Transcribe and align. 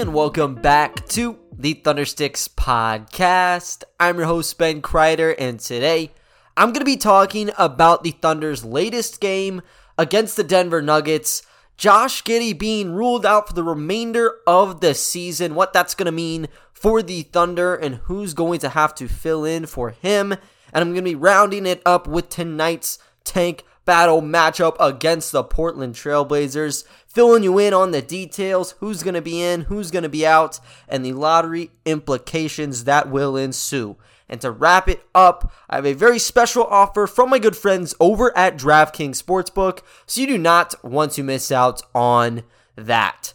and 0.00 0.14
welcome 0.14 0.54
back 0.54 1.06
to 1.08 1.38
the 1.52 1.74
Thundersticks 1.74 2.48
podcast. 2.48 3.84
I'm 4.00 4.16
your 4.16 4.24
host, 4.24 4.56
Ben 4.56 4.80
Kreider, 4.80 5.34
and 5.38 5.60
today 5.60 6.12
I'm 6.56 6.68
going 6.68 6.80
to 6.80 6.86
be 6.86 6.96
talking 6.96 7.50
about 7.58 8.02
the 8.02 8.12
Thunder's 8.12 8.64
latest 8.64 9.20
game 9.20 9.60
against 9.98 10.38
the 10.38 10.42
Denver 10.42 10.80
Nuggets. 10.80 11.42
Josh 11.76 12.24
Giddey 12.24 12.58
being 12.58 12.94
ruled 12.94 13.26
out 13.26 13.48
for 13.48 13.52
the 13.52 13.62
remainder 13.62 14.36
of 14.46 14.80
the 14.80 14.94
season, 14.94 15.54
what 15.54 15.74
that's 15.74 15.94
going 15.94 16.06
to 16.06 16.12
mean 16.12 16.48
for 16.72 17.02
the 17.02 17.20
Thunder, 17.20 17.74
and 17.74 17.96
who's 17.96 18.32
going 18.32 18.60
to 18.60 18.70
have 18.70 18.94
to 18.94 19.06
fill 19.06 19.44
in 19.44 19.66
for 19.66 19.90
him. 19.90 20.32
And 20.32 20.40
I'm 20.82 20.92
going 20.94 21.04
to 21.04 21.10
be 21.10 21.14
rounding 21.14 21.66
it 21.66 21.82
up 21.84 22.06
with 22.08 22.30
tonight's 22.30 22.98
tank 23.22 23.64
battle 23.90 24.22
matchup 24.22 24.76
against 24.78 25.32
the 25.32 25.42
Portland 25.42 25.96
Trailblazers, 25.96 26.84
filling 27.08 27.42
you 27.42 27.58
in 27.58 27.74
on 27.74 27.90
the 27.90 28.00
details 28.00 28.76
who's 28.78 29.02
going 29.02 29.14
to 29.14 29.20
be 29.20 29.42
in, 29.42 29.62
who's 29.62 29.90
going 29.90 30.04
to 30.04 30.08
be 30.08 30.24
out, 30.24 30.60
and 30.88 31.04
the 31.04 31.12
lottery 31.12 31.72
implications 31.84 32.84
that 32.84 33.10
will 33.10 33.36
ensue. 33.36 33.96
And 34.28 34.40
to 34.42 34.52
wrap 34.52 34.88
it 34.88 35.02
up, 35.12 35.52
I 35.68 35.74
have 35.74 35.86
a 35.86 35.94
very 35.94 36.20
special 36.20 36.62
offer 36.66 37.08
from 37.08 37.30
my 37.30 37.40
good 37.40 37.56
friends 37.56 37.96
over 37.98 38.32
at 38.38 38.56
DraftKings 38.56 39.20
Sportsbook, 39.20 39.80
so 40.06 40.20
you 40.20 40.28
do 40.28 40.38
not 40.38 40.84
want 40.84 41.10
to 41.14 41.24
miss 41.24 41.50
out 41.50 41.82
on 41.92 42.44
that. 42.76 43.34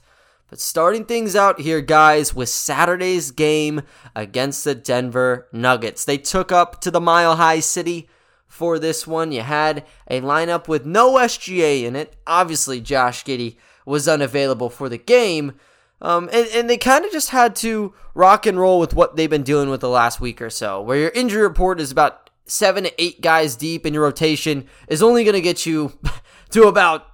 But 0.49 0.62
starting 0.62 1.03
things 1.03 1.35
out 1.35 1.59
here, 1.59 1.81
guys, 1.81 2.34
with 2.34 2.48
Saturday's 2.48 3.31
game 3.31 3.81
against 4.15 4.63
the 4.63 4.73
Denver 4.73 5.49
Nuggets. 5.51 6.05
They 6.05 6.17
took 6.17 6.53
up 6.53 6.79
to 6.79 6.91
the 6.91 7.01
Mile 7.01 7.35
High 7.35 7.59
City 7.59 8.07
for 8.55 8.79
this 8.79 9.05
one. 9.05 9.33
You 9.33 9.41
had 9.41 9.85
a 10.09 10.21
lineup 10.21 10.69
with 10.69 10.85
no 10.85 11.15
SGA 11.15 11.83
in 11.83 11.95
it. 11.95 12.15
Obviously, 12.25 12.79
Josh 12.79 13.25
Giddey 13.25 13.57
was 13.85 14.07
unavailable 14.07 14.70
for 14.70 14.87
the 14.87 14.97
game. 14.97 15.59
Um, 16.01 16.29
and, 16.31 16.47
and 16.53 16.70
they 16.70 16.77
kind 16.77 17.03
of 17.03 17.12
just 17.12 17.31
had 17.31 17.55
to 17.57 17.93
rock 18.13 18.45
and 18.45 18.57
roll 18.57 18.79
with 18.79 18.93
what 18.93 19.17
they've 19.17 19.29
been 19.29 19.43
doing 19.43 19.70
with 19.70 19.81
the 19.81 19.89
last 19.89 20.21
week 20.21 20.41
or 20.41 20.49
so, 20.49 20.81
where 20.81 20.97
your 20.97 21.09
injury 21.09 21.41
report 21.41 21.81
is 21.81 21.91
about 21.91 22.29
seven 22.45 22.85
to 22.85 23.01
eight 23.01 23.21
guys 23.21 23.57
deep 23.57 23.84
and 23.84 23.93
your 23.93 24.03
rotation 24.03 24.67
is 24.87 25.03
only 25.03 25.25
going 25.25 25.34
to 25.34 25.41
get 25.41 25.65
you 25.65 25.91
to 26.51 26.63
about 26.63 27.07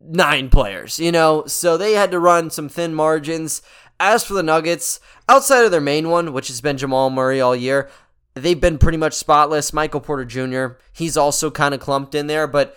nine 0.00 0.50
players, 0.50 0.98
you 0.98 1.12
know? 1.12 1.44
So 1.46 1.76
they 1.76 1.92
had 1.92 2.10
to 2.10 2.18
run 2.18 2.50
some 2.50 2.68
thin 2.68 2.92
margins. 2.92 3.62
As 4.00 4.24
for 4.24 4.34
the 4.34 4.42
Nuggets, 4.42 5.00
outside 5.28 5.64
of 5.64 5.70
their 5.70 5.80
main 5.80 6.08
one, 6.08 6.32
which 6.32 6.48
has 6.48 6.60
been 6.60 6.76
Jamal 6.76 7.10
Murray 7.10 7.40
all 7.40 7.56
year, 7.56 7.88
they've 8.42 8.60
been 8.60 8.78
pretty 8.78 8.98
much 8.98 9.14
spotless. 9.14 9.72
Michael 9.72 10.00
Porter 10.00 10.24
Jr., 10.24 10.78
he's 10.92 11.16
also 11.16 11.50
kind 11.50 11.74
of 11.74 11.80
clumped 11.80 12.14
in 12.14 12.26
there, 12.26 12.46
but 12.46 12.76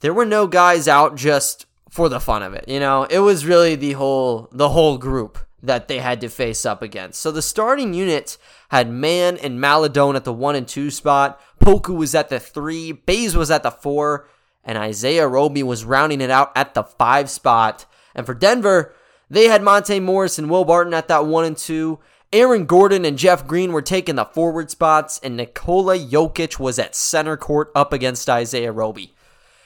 there 0.00 0.14
were 0.14 0.24
no 0.24 0.46
guys 0.46 0.88
out 0.88 1.16
just 1.16 1.66
for 1.90 2.08
the 2.08 2.20
fun 2.20 2.42
of 2.42 2.54
it. 2.54 2.66
You 2.68 2.80
know, 2.80 3.04
it 3.04 3.20
was 3.20 3.46
really 3.46 3.74
the 3.74 3.92
whole 3.92 4.48
the 4.52 4.70
whole 4.70 4.98
group 4.98 5.38
that 5.62 5.88
they 5.88 5.98
had 5.98 6.20
to 6.20 6.28
face 6.28 6.64
up 6.64 6.82
against. 6.82 7.20
So 7.20 7.30
the 7.30 7.42
starting 7.42 7.94
unit 7.94 8.38
had 8.70 8.90
Mann 8.90 9.36
and 9.38 9.60
Maledon 9.60 10.14
at 10.14 10.24
the 10.24 10.32
one 10.32 10.54
and 10.54 10.68
two 10.68 10.90
spot. 10.90 11.40
Poku 11.60 11.96
was 11.96 12.14
at 12.14 12.28
the 12.28 12.38
three. 12.38 12.92
Bays 12.92 13.36
was 13.36 13.50
at 13.50 13.62
the 13.62 13.70
four. 13.70 14.28
And 14.64 14.78
Isaiah 14.78 15.26
Roby 15.26 15.62
was 15.62 15.84
rounding 15.84 16.20
it 16.20 16.30
out 16.30 16.52
at 16.54 16.74
the 16.74 16.84
five 16.84 17.30
spot. 17.30 17.86
And 18.14 18.26
for 18.26 18.34
Denver, 18.34 18.94
they 19.30 19.46
had 19.46 19.62
Monte 19.62 19.98
Morris 20.00 20.38
and 20.38 20.50
Will 20.50 20.64
Barton 20.64 20.94
at 20.94 21.08
that 21.08 21.26
one 21.26 21.44
and 21.44 21.56
two. 21.56 21.98
Aaron 22.32 22.66
Gordon 22.66 23.06
and 23.06 23.16
Jeff 23.16 23.46
Green 23.46 23.72
were 23.72 23.82
taking 23.82 24.16
the 24.16 24.24
forward 24.26 24.70
spots, 24.70 25.18
and 25.22 25.36
Nikola 25.36 25.98
Jokic 25.98 26.58
was 26.58 26.78
at 26.78 26.94
center 26.94 27.38
court 27.38 27.70
up 27.74 27.92
against 27.92 28.28
Isaiah 28.28 28.72
Roby. 28.72 29.14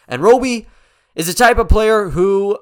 And 0.06 0.22
Roby 0.22 0.68
is 1.16 1.28
a 1.28 1.34
type 1.34 1.58
of 1.58 1.68
player 1.68 2.10
who 2.10 2.58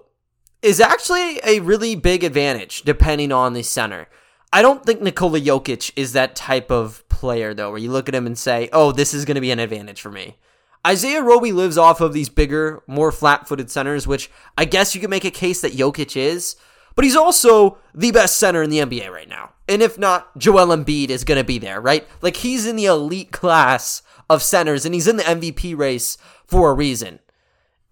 is 0.62 0.80
actually 0.80 1.38
a 1.44 1.60
really 1.60 1.94
big 1.96 2.24
advantage 2.24 2.82
depending 2.82 3.30
on 3.30 3.52
the 3.52 3.62
center. 3.62 4.08
I 4.52 4.62
don't 4.62 4.84
think 4.84 5.02
Nikola 5.02 5.40
Jokic 5.40 5.92
is 5.96 6.14
that 6.14 6.34
type 6.34 6.70
of 6.70 7.06
player, 7.08 7.52
though, 7.52 7.70
where 7.70 7.78
you 7.78 7.92
look 7.92 8.08
at 8.08 8.14
him 8.14 8.26
and 8.26 8.38
say, 8.38 8.70
oh, 8.72 8.92
this 8.92 9.12
is 9.12 9.24
going 9.26 9.36
to 9.36 9.40
be 9.40 9.50
an 9.50 9.58
advantage 9.58 10.00
for 10.00 10.10
me. 10.10 10.38
Isaiah 10.86 11.22
Roby 11.22 11.52
lives 11.52 11.76
off 11.76 12.00
of 12.00 12.14
these 12.14 12.30
bigger, 12.30 12.82
more 12.86 13.12
flat 13.12 13.46
footed 13.46 13.70
centers, 13.70 14.06
which 14.06 14.30
I 14.56 14.64
guess 14.64 14.94
you 14.94 15.00
could 15.02 15.10
make 15.10 15.26
a 15.26 15.30
case 15.30 15.60
that 15.60 15.72
Jokic 15.72 16.16
is. 16.16 16.56
But 16.96 17.04
he's 17.04 17.16
also 17.16 17.78
the 17.94 18.10
best 18.10 18.38
center 18.38 18.62
in 18.62 18.70
the 18.70 18.80
NBA 18.80 19.10
right 19.10 19.28
now. 19.28 19.52
And 19.70 19.82
if 19.82 19.96
not, 19.96 20.36
Joel 20.36 20.76
Embiid 20.76 21.10
is 21.10 21.22
going 21.22 21.38
to 21.38 21.44
be 21.44 21.58
there, 21.58 21.80
right? 21.80 22.04
Like 22.20 22.38
he's 22.38 22.66
in 22.66 22.74
the 22.74 22.86
elite 22.86 23.30
class 23.30 24.02
of 24.28 24.42
centers 24.42 24.84
and 24.84 24.92
he's 24.92 25.06
in 25.06 25.16
the 25.16 25.22
MVP 25.22 25.78
race 25.78 26.18
for 26.44 26.70
a 26.70 26.74
reason. 26.74 27.20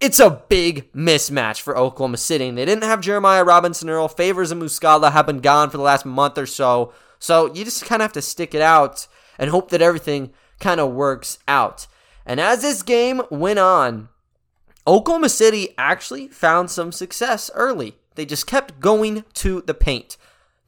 It's 0.01 0.19
a 0.19 0.43
big 0.49 0.91
mismatch 0.91 1.61
for 1.61 1.77
Oklahoma 1.77 2.17
City. 2.17 2.51
They 2.51 2.65
didn't 2.65 2.83
have 2.83 2.99
Jeremiah 2.99 3.45
Robinson 3.45 3.89
Earl. 3.89 4.09
Favors 4.09 4.51
and 4.51 4.61
Muscala 4.61 5.13
have 5.13 5.25
been 5.25 5.39
gone 5.39 5.69
for 5.69 5.77
the 5.77 5.83
last 5.83 6.05
month 6.05 6.37
or 6.37 6.45
so. 6.45 6.93
So 7.17 7.53
you 7.53 7.63
just 7.63 7.85
kind 7.85 8.01
of 8.01 8.07
have 8.07 8.13
to 8.13 8.21
stick 8.21 8.53
it 8.53 8.61
out 8.61 9.07
and 9.37 9.49
hope 9.49 9.69
that 9.69 9.81
everything 9.81 10.31
kind 10.59 10.81
of 10.81 10.91
works 10.91 11.39
out. 11.47 11.87
And 12.25 12.41
as 12.41 12.61
this 12.61 12.83
game 12.83 13.21
went 13.29 13.59
on, 13.59 14.09
Oklahoma 14.85 15.29
City 15.29 15.75
actually 15.77 16.27
found 16.27 16.69
some 16.69 16.91
success 16.91 17.49
early. 17.53 17.95
They 18.15 18.25
just 18.25 18.47
kept 18.47 18.81
going 18.81 19.23
to 19.35 19.61
the 19.61 19.73
paint. 19.73 20.17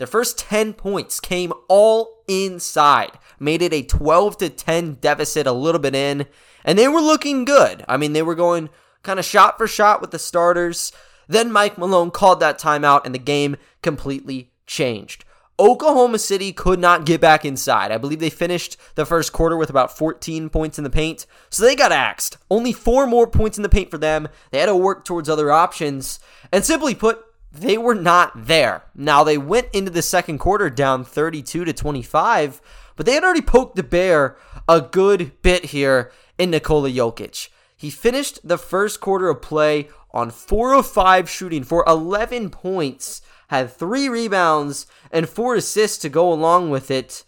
Their 0.01 0.07
first 0.07 0.39
10 0.39 0.73
points 0.73 1.19
came 1.19 1.53
all 1.67 2.23
inside, 2.27 3.19
made 3.39 3.61
it 3.61 3.71
a 3.71 3.83
12 3.83 4.35
to 4.39 4.49
10 4.49 4.95
deficit 4.95 5.45
a 5.45 5.51
little 5.51 5.77
bit 5.77 5.93
in, 5.93 6.25
and 6.65 6.79
they 6.79 6.87
were 6.87 6.99
looking 6.99 7.45
good. 7.45 7.85
I 7.87 7.97
mean, 7.97 8.13
they 8.13 8.23
were 8.23 8.33
going 8.33 8.71
kind 9.03 9.19
of 9.19 9.25
shot 9.25 9.59
for 9.59 9.67
shot 9.67 10.01
with 10.01 10.09
the 10.09 10.17
starters. 10.17 10.91
Then 11.27 11.51
Mike 11.51 11.77
Malone 11.77 12.09
called 12.09 12.39
that 12.39 12.57
timeout, 12.57 13.05
and 13.05 13.13
the 13.13 13.19
game 13.19 13.57
completely 13.83 14.49
changed. 14.65 15.23
Oklahoma 15.59 16.17
City 16.17 16.51
could 16.51 16.79
not 16.79 17.05
get 17.05 17.21
back 17.21 17.45
inside. 17.45 17.91
I 17.91 17.99
believe 17.99 18.19
they 18.19 18.31
finished 18.31 18.77
the 18.95 19.05
first 19.05 19.31
quarter 19.31 19.55
with 19.55 19.69
about 19.69 19.95
14 19.95 20.49
points 20.49 20.79
in 20.79 20.83
the 20.83 20.89
paint, 20.89 21.27
so 21.51 21.63
they 21.63 21.75
got 21.75 21.91
axed. 21.91 22.39
Only 22.49 22.73
four 22.73 23.05
more 23.05 23.27
points 23.27 23.59
in 23.59 23.61
the 23.61 23.69
paint 23.69 23.91
for 23.91 23.99
them. 23.99 24.29
They 24.49 24.61
had 24.61 24.65
to 24.65 24.75
work 24.75 25.05
towards 25.05 25.29
other 25.29 25.51
options, 25.51 26.19
and 26.51 26.65
simply 26.65 26.95
put, 26.95 27.23
they 27.51 27.77
were 27.77 27.95
not 27.95 28.47
there. 28.47 28.83
Now 28.95 29.23
they 29.23 29.37
went 29.37 29.67
into 29.73 29.91
the 29.91 30.01
second 30.01 30.37
quarter 30.37 30.69
down 30.69 31.03
32 31.03 31.65
to 31.65 31.73
25, 31.73 32.61
but 32.95 33.05
they 33.05 33.13
had 33.13 33.23
already 33.23 33.41
poked 33.41 33.75
the 33.75 33.83
bear 33.83 34.37
a 34.67 34.81
good 34.81 35.41
bit 35.41 35.65
here 35.65 36.11
in 36.37 36.51
Nikola 36.51 36.89
Jokic. 36.89 37.49
He 37.75 37.89
finished 37.89 38.39
the 38.47 38.57
first 38.57 39.01
quarter 39.01 39.29
of 39.29 39.41
play 39.41 39.89
on 40.11 40.29
4 40.29 40.75
of 40.75 40.87
5 40.87 41.29
shooting 41.29 41.63
for 41.63 41.83
11 41.87 42.51
points, 42.51 43.21
had 43.47 43.71
3 43.71 44.07
rebounds 44.07 44.85
and 45.11 45.27
4 45.27 45.55
assists 45.55 45.97
to 45.99 46.09
go 46.09 46.31
along 46.31 46.69
with 46.69 46.91
it, 46.91 47.23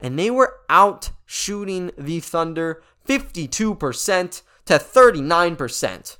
and 0.00 0.18
they 0.18 0.30
were 0.30 0.58
out 0.68 1.10
shooting 1.24 1.92
the 1.96 2.20
Thunder 2.20 2.82
52% 3.06 4.42
to 4.64 4.74
39%. 4.74 6.16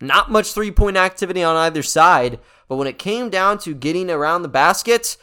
Not 0.00 0.30
much 0.30 0.52
three 0.52 0.70
point 0.70 0.96
activity 0.96 1.42
on 1.42 1.56
either 1.56 1.82
side, 1.82 2.38
but 2.68 2.76
when 2.76 2.86
it 2.88 2.98
came 2.98 3.28
down 3.28 3.58
to 3.58 3.74
getting 3.74 4.10
around 4.10 4.42
the 4.42 4.48
basket, 4.48 5.16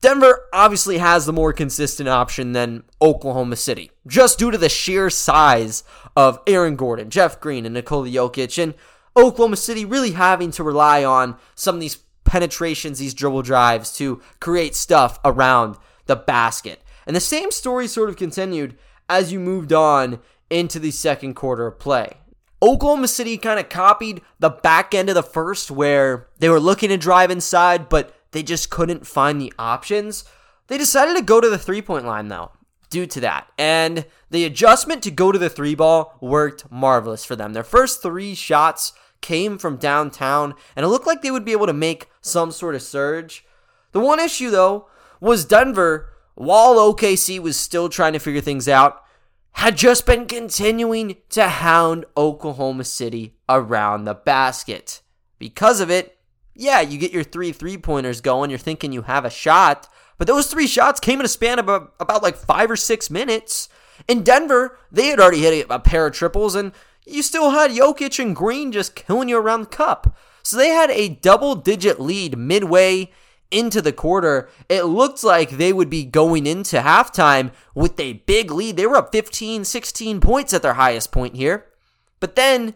Denver 0.00 0.46
obviously 0.52 0.98
has 0.98 1.26
the 1.26 1.32
more 1.32 1.52
consistent 1.52 2.08
option 2.08 2.52
than 2.52 2.84
Oklahoma 3.02 3.56
City, 3.56 3.90
just 4.06 4.38
due 4.38 4.50
to 4.50 4.58
the 4.58 4.68
sheer 4.68 5.10
size 5.10 5.82
of 6.16 6.40
Aaron 6.46 6.76
Gordon, 6.76 7.10
Jeff 7.10 7.40
Green, 7.40 7.66
and 7.66 7.74
Nikola 7.74 8.08
Jokic, 8.08 8.62
and 8.62 8.74
Oklahoma 9.16 9.56
City 9.56 9.84
really 9.84 10.12
having 10.12 10.52
to 10.52 10.62
rely 10.62 11.04
on 11.04 11.36
some 11.56 11.74
of 11.74 11.80
these 11.80 11.98
penetrations, 12.24 13.00
these 13.00 13.14
dribble 13.14 13.42
drives 13.42 13.92
to 13.94 14.22
create 14.38 14.76
stuff 14.76 15.18
around 15.24 15.76
the 16.06 16.14
basket. 16.16 16.82
And 17.06 17.16
the 17.16 17.20
same 17.20 17.50
story 17.50 17.88
sort 17.88 18.08
of 18.08 18.16
continued 18.16 18.78
as 19.08 19.32
you 19.32 19.40
moved 19.40 19.72
on 19.72 20.20
into 20.48 20.78
the 20.78 20.92
second 20.92 21.34
quarter 21.34 21.66
of 21.66 21.80
play. 21.80 22.18
Oklahoma 22.60 23.08
City 23.08 23.38
kind 23.38 23.60
of 23.60 23.68
copied 23.68 24.20
the 24.38 24.50
back 24.50 24.94
end 24.94 25.08
of 25.08 25.14
the 25.14 25.22
first 25.22 25.70
where 25.70 26.28
they 26.38 26.48
were 26.48 26.60
looking 26.60 26.88
to 26.88 26.96
drive 26.96 27.30
inside, 27.30 27.88
but 27.88 28.14
they 28.32 28.42
just 28.42 28.70
couldn't 28.70 29.06
find 29.06 29.40
the 29.40 29.52
options. 29.58 30.24
They 30.66 30.78
decided 30.78 31.16
to 31.16 31.22
go 31.22 31.40
to 31.40 31.48
the 31.48 31.58
three 31.58 31.82
point 31.82 32.04
line 32.04 32.28
though, 32.28 32.52
due 32.90 33.06
to 33.06 33.20
that. 33.20 33.48
And 33.56 34.06
the 34.30 34.44
adjustment 34.44 35.02
to 35.04 35.10
go 35.10 35.30
to 35.32 35.38
the 35.38 35.48
three 35.48 35.74
ball 35.74 36.16
worked 36.20 36.70
marvelous 36.70 37.24
for 37.24 37.36
them. 37.36 37.52
Their 37.52 37.64
first 37.64 38.02
three 38.02 38.34
shots 38.34 38.92
came 39.20 39.58
from 39.58 39.76
downtown, 39.76 40.54
and 40.76 40.84
it 40.84 40.88
looked 40.88 41.06
like 41.06 41.22
they 41.22 41.30
would 41.30 41.44
be 41.44 41.52
able 41.52 41.66
to 41.66 41.72
make 41.72 42.08
some 42.20 42.50
sort 42.50 42.74
of 42.74 42.82
surge. 42.82 43.44
The 43.92 44.00
one 44.00 44.20
issue 44.20 44.50
though 44.50 44.88
was 45.20 45.44
Denver, 45.44 46.10
while 46.34 46.76
OKC 46.76 47.38
was 47.38 47.56
still 47.56 47.88
trying 47.88 48.12
to 48.12 48.18
figure 48.18 48.40
things 48.40 48.68
out, 48.68 49.02
had 49.58 49.76
just 49.76 50.06
been 50.06 50.24
continuing 50.24 51.16
to 51.30 51.48
hound 51.48 52.04
Oklahoma 52.16 52.84
City 52.84 53.34
around 53.48 54.04
the 54.04 54.14
basket. 54.14 55.02
Because 55.40 55.80
of 55.80 55.90
it, 55.90 56.16
yeah, 56.54 56.80
you 56.80 56.96
get 56.96 57.10
your 57.10 57.24
three 57.24 57.50
three 57.50 57.76
pointers 57.76 58.20
going, 58.20 58.50
you're 58.50 58.58
thinking 58.60 58.92
you 58.92 59.02
have 59.02 59.24
a 59.24 59.30
shot, 59.30 59.88
but 60.16 60.28
those 60.28 60.46
three 60.46 60.68
shots 60.68 61.00
came 61.00 61.18
in 61.18 61.26
a 61.26 61.28
span 61.28 61.58
of 61.58 61.68
about, 61.68 62.22
like 62.22 62.36
five 62.36 62.70
or 62.70 62.76
six 62.76 63.10
minutes. 63.10 63.68
In 64.06 64.22
Denver, 64.22 64.78
they 64.92 65.08
had 65.08 65.18
already 65.18 65.40
hit 65.40 65.68
a, 65.68 65.74
a 65.74 65.80
pair 65.80 66.06
of 66.06 66.12
triples, 66.12 66.54
and 66.54 66.70
you 67.04 67.20
still 67.20 67.50
had 67.50 67.72
Jokic 67.72 68.22
and 68.22 68.36
Green 68.36 68.70
just 68.70 68.94
killing 68.94 69.28
you 69.28 69.38
around 69.38 69.62
the 69.62 69.66
cup. 69.66 70.16
So 70.44 70.56
they 70.56 70.68
had 70.68 70.92
a 70.92 71.08
double 71.08 71.56
digit 71.56 71.98
lead 71.98 72.38
midway 72.38 73.10
into 73.50 73.80
the 73.80 73.92
quarter, 73.92 74.48
it 74.68 74.84
looked 74.84 75.24
like 75.24 75.50
they 75.50 75.72
would 75.72 75.90
be 75.90 76.04
going 76.04 76.46
into 76.46 76.78
halftime 76.78 77.52
with 77.74 77.98
a 77.98 78.14
big 78.24 78.50
lead. 78.50 78.76
They 78.76 78.86
were 78.86 78.96
up 78.96 79.12
15, 79.12 79.64
16 79.64 80.20
points 80.20 80.52
at 80.52 80.62
their 80.62 80.74
highest 80.74 81.12
point 81.12 81.36
here. 81.36 81.66
But 82.20 82.36
then 82.36 82.74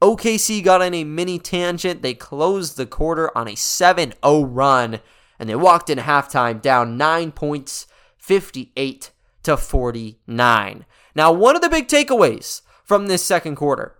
OKC 0.00 0.62
got 0.62 0.82
on 0.82 0.94
a 0.94 1.04
mini 1.04 1.38
tangent. 1.38 2.02
They 2.02 2.14
closed 2.14 2.76
the 2.76 2.86
quarter 2.86 3.36
on 3.36 3.48
a 3.48 3.54
7 3.54 4.14
0 4.24 4.44
run, 4.44 5.00
and 5.38 5.48
they 5.48 5.56
walked 5.56 5.90
in 5.90 5.98
halftime 5.98 6.60
down 6.60 6.96
9 6.96 7.32
points, 7.32 7.86
58 8.18 9.10
to 9.44 9.56
49. 9.56 10.86
Now, 11.14 11.32
one 11.32 11.56
of 11.56 11.62
the 11.62 11.70
big 11.70 11.88
takeaways 11.88 12.62
from 12.84 13.06
this 13.06 13.24
second 13.24 13.56
quarter 13.56 13.96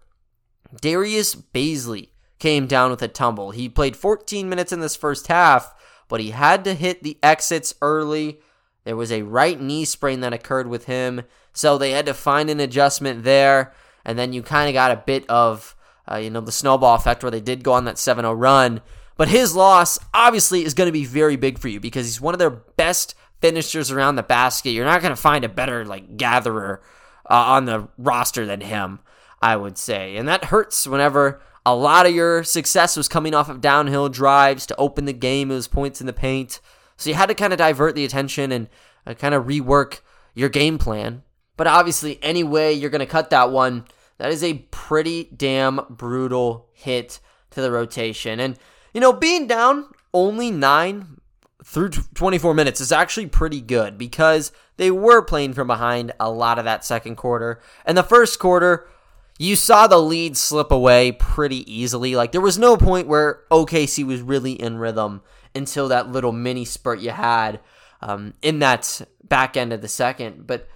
Darius 0.81 1.35
Bazley 1.35 2.09
came 2.39 2.67
down 2.67 2.91
with 2.91 3.03
a 3.03 3.09
tumble. 3.09 3.53
He 3.53 3.69
played 3.69 3.97
14 3.97 4.49
minutes 4.49 4.73
in 4.73 4.81
this 4.81 4.97
first 4.97 5.29
half, 5.29 5.75
but 6.09 6.21
he 6.21 6.31
had 6.31 6.65
to 6.65 6.75
hit 6.75 7.03
the 7.03 7.19
exits 7.23 7.75
early. 7.83 8.39
There 8.85 8.97
was 8.97 9.11
a 9.11 9.23
right 9.23 9.61
knee 9.61 9.85
sprain 9.85 10.21
that 10.21 10.33
occurred 10.33 10.69
with 10.69 10.85
him, 10.85 11.23
so 11.53 11.77
they 11.77 11.91
had 11.93 12.07
to 12.07 12.15
find 12.15 12.51
an 12.51 12.61
adjustment 12.61 13.25
there. 13.25 13.73
And 14.05 14.19
then 14.19 14.33
you 14.33 14.43
kind 14.43 14.69
of 14.69 14.75
got 14.75 14.93
a 14.93 15.03
bit 15.05 15.29
of, 15.29 15.75
uh, 16.11 16.17
you 16.17 16.31
know, 16.31 16.41
the 16.41 16.53
snowball 16.53 16.95
effect 16.95 17.25
where 17.25 17.31
they 17.31 17.41
did 17.41 17.65
go 17.65 17.73
on 17.73 17.87
that 17.87 17.99
7 17.99 18.23
0 18.23 18.33
run. 18.33 18.81
But 19.17 19.29
his 19.29 19.57
loss 19.57 19.99
obviously 20.15 20.65
is 20.65 20.75
going 20.75 20.87
to 20.87 20.93
be 20.93 21.05
very 21.05 21.37
big 21.37 21.59
for 21.59 21.69
you 21.69 21.81
because 21.81 22.07
he's 22.07 22.21
one 22.21 22.35
of 22.35 22.39
their 22.39 22.51
best 22.51 23.15
finishers 23.41 23.91
around 23.91 24.17
the 24.17 24.23
basket. 24.23 24.71
You're 24.71 24.85
not 24.85 25.03
going 25.03 25.15
to 25.15 25.21
find 25.21 25.45
a 25.45 25.49
better 25.49 25.85
like 25.85 26.17
gatherer 26.17 26.83
uh, 27.29 27.35
on 27.35 27.65
the 27.65 27.89
roster 27.99 28.47
than 28.47 28.61
him, 28.61 29.01
I 29.41 29.57
would 29.57 29.79
say. 29.79 30.17
And 30.17 30.29
that 30.29 30.47
hurts 30.47 30.87
whenever 30.87 31.41
a 31.67 31.75
lot 31.75 32.07
of 32.07 32.15
your 32.15 32.45
success 32.45 32.97
was 32.97 33.09
coming 33.09 33.35
off 33.35 33.49
of 33.49 33.61
downhill 33.61 34.09
drives 34.09 34.67
to 34.67 34.77
open 34.77 35.05
the 35.05 35.13
game. 35.13 35.51
It 35.51 35.55
was 35.55 35.67
points 35.67 36.01
in 36.01 36.07
the 36.07 36.13
paint. 36.13 36.61
So 36.97 37.11
you 37.11 37.17
had 37.17 37.27
to 37.27 37.35
kind 37.35 37.53
of 37.53 37.59
divert 37.59 37.97
the 37.97 38.05
attention 38.05 38.53
and 38.53 38.69
uh, 39.05 39.15
kind 39.15 39.35
of 39.35 39.47
rework 39.47 40.01
your 40.33 40.49
game 40.49 40.79
plan. 40.79 41.25
But 41.57 41.67
obviously, 41.67 42.21
any 42.23 42.45
way 42.45 42.73
you're 42.73 42.91
going 42.91 43.01
to 43.01 43.07
cut 43.07 43.31
that 43.31 43.51
one, 43.51 43.85
that 44.19 44.31
is 44.31 44.45
a 44.45 44.65
pretty 44.71 45.25
damn 45.37 45.81
brutal 45.91 46.69
hit 46.73 47.19
to 47.51 47.61
the 47.61 47.73
rotation. 47.73 48.39
And, 48.39 48.57
you 48.95 49.01
know, 49.01 49.13
being 49.13 49.49
down 49.49 49.87
only 50.15 50.53
nine 50.53 51.21
through 51.65 51.89
24 51.89 52.55
minutes 52.55 52.81
is 52.81 52.93
actually 52.93 53.27
pretty 53.27 53.61
good 53.61 53.99
because 53.99 54.53
they 54.77 54.93
were 54.93 55.21
playing 55.21 55.55
from 55.55 55.67
behind 55.67 56.13
a 56.21 56.31
lot 56.31 56.61
of 56.61 56.65
that 56.65 56.85
second 56.85 57.17
quarter. 57.17 57.61
And 57.85 57.99
the 57.99 58.05
first 58.05 58.39
quarter, 58.39 58.87
you 59.39 59.57
saw 59.57 59.87
the 59.87 59.99
lead 59.99 60.37
slip 60.37 60.71
away 60.71 61.13
pretty 61.13 61.71
easily. 61.73 62.17
Like 62.17 62.33
there 62.33 62.41
was 62.41 62.59
no 62.59 62.77
point 62.77 63.07
where 63.07 63.43
OKC 63.51 64.05
was 64.05 64.23
really 64.23 64.53
in 64.53 64.79
rhythm 64.79 65.23
until 65.55 65.89
that 65.89 66.11
little 66.11 66.33
mini 66.33 66.65
spurt 66.65 67.01
you 67.01 67.11
had 67.11 67.61
um, 68.01 68.35
in 68.43 68.61
that 68.61 69.03
back 69.25 69.57
end 69.57 69.73
of 69.73 69.83
the 69.83 69.89
second. 69.89 70.47
But 70.47 70.69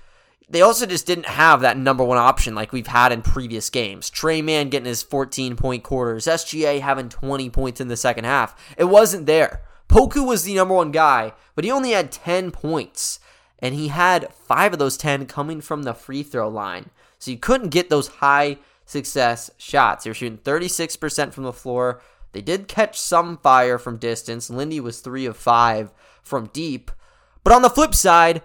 they 0.48 0.62
also 0.62 0.84
just 0.84 1.06
didn't 1.06 1.26
have 1.26 1.60
that 1.60 1.76
number 1.76 2.04
one 2.04 2.18
option 2.18 2.54
like 2.54 2.72
we've 2.72 2.86
had 2.86 3.12
in 3.12 3.22
previous 3.22 3.70
games. 3.70 4.10
Tre 4.10 4.42
Mann 4.42 4.68
getting 4.68 4.86
his 4.86 5.02
14 5.02 5.56
point 5.56 5.84
quarters, 5.84 6.26
SGA 6.26 6.80
having 6.80 7.08
20 7.08 7.48
points 7.50 7.80
in 7.80 7.88
the 7.88 7.96
second 7.96 8.24
half. 8.24 8.54
It 8.76 8.84
wasn't 8.84 9.26
there. 9.26 9.62
Poku 9.88 10.26
was 10.26 10.44
the 10.44 10.54
number 10.54 10.74
one 10.74 10.92
guy, 10.92 11.32
but 11.54 11.64
he 11.64 11.70
only 11.70 11.92
had 11.92 12.12
10 12.12 12.50
points. 12.50 13.20
And 13.60 13.74
he 13.74 13.88
had 13.88 14.32
five 14.32 14.72
of 14.72 14.78
those 14.78 14.96
10 14.96 15.26
coming 15.26 15.60
from 15.60 15.82
the 15.82 15.94
free 15.94 16.22
throw 16.22 16.48
line. 16.48 16.90
So 17.20 17.30
you 17.30 17.36
couldn't 17.36 17.68
get 17.68 17.90
those 17.90 18.08
high 18.08 18.58
success 18.86 19.50
shots. 19.56 20.02
They 20.02 20.10
were 20.10 20.14
shooting 20.14 20.38
36% 20.38 21.32
from 21.32 21.44
the 21.44 21.52
floor. 21.52 22.02
They 22.32 22.40
did 22.40 22.66
catch 22.66 22.98
some 22.98 23.38
fire 23.38 23.78
from 23.78 23.98
distance. 23.98 24.50
Lindy 24.50 24.80
was 24.80 25.00
three 25.00 25.26
of 25.26 25.36
five 25.36 25.92
from 26.22 26.46
deep. 26.52 26.90
But 27.44 27.52
on 27.52 27.62
the 27.62 27.70
flip 27.70 27.94
side, 27.94 28.42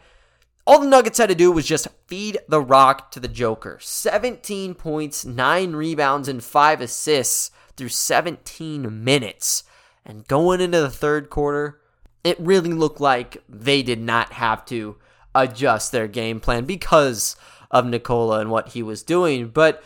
all 0.68 0.80
the 0.80 0.88
Nuggets 0.88 1.18
had 1.18 1.30
to 1.30 1.36
do 1.36 1.52
was 1.52 1.66
just 1.66 1.88
feed 2.08 2.38
the 2.48 2.62
rock 2.62 3.12
to 3.12 3.20
the 3.20 3.28
Joker. 3.28 3.78
17 3.82 4.76
points, 4.76 5.24
9 5.24 5.74
rebounds, 5.74 6.28
and 6.28 6.44
5 6.44 6.82
assists 6.82 7.52
through 7.78 7.90
17 7.90 9.04
minutes. 9.04 9.64
And 10.06 10.28
going 10.28 10.62
into 10.62 10.82
the 10.82 10.90
third 10.90 11.30
quarter, 11.30 11.80
it 12.24 12.40
really 12.40 12.74
looked 12.74 13.00
like 13.00 13.44
they 13.48 13.84
did 13.84 14.00
not 14.00 14.34
have 14.34 14.66
to 14.66 14.98
adjust 15.36 15.92
their 15.92 16.08
game 16.08 16.40
plan 16.40 16.66
because 16.66 17.36
of 17.72 17.86
Nikola 17.86 18.40
and 18.40 18.50
what 18.50 18.70
he 18.70 18.84
was 18.84 19.04
doing. 19.04 19.50
But 19.50 19.84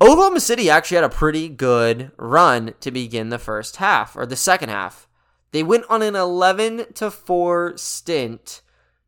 Oklahoma 0.00 0.38
City 0.38 0.70
actually 0.70 0.96
had 0.96 1.04
a 1.04 1.08
pretty 1.08 1.48
good 1.48 2.12
run 2.16 2.74
to 2.80 2.90
begin 2.92 3.30
the 3.30 3.38
first 3.38 3.76
half 3.76 4.16
or 4.16 4.26
the 4.26 4.36
second 4.36 4.68
half. 4.68 5.08
They 5.50 5.64
went 5.64 5.86
on 5.88 6.02
an 6.02 6.14
11 6.14 6.92
to 6.94 7.10
4 7.10 7.76
stint 7.76 8.62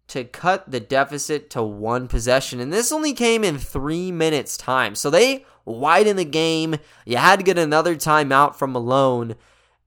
to 0.08 0.24
cut 0.24 0.68
the 0.68 0.80
deficit 0.80 1.48
to 1.50 1.62
one 1.62 2.08
possession 2.08 2.58
and 2.58 2.72
this 2.72 2.90
only 2.90 3.12
came 3.12 3.44
in 3.44 3.56
3 3.58 4.10
minutes 4.10 4.56
time. 4.56 4.96
So 4.96 5.10
they 5.10 5.44
widened 5.64 6.18
the 6.18 6.24
game. 6.24 6.76
You 7.04 7.18
had 7.18 7.38
to 7.38 7.44
get 7.44 7.58
another 7.58 7.94
timeout 7.94 8.56
from 8.56 8.72
Malone. 8.72 9.36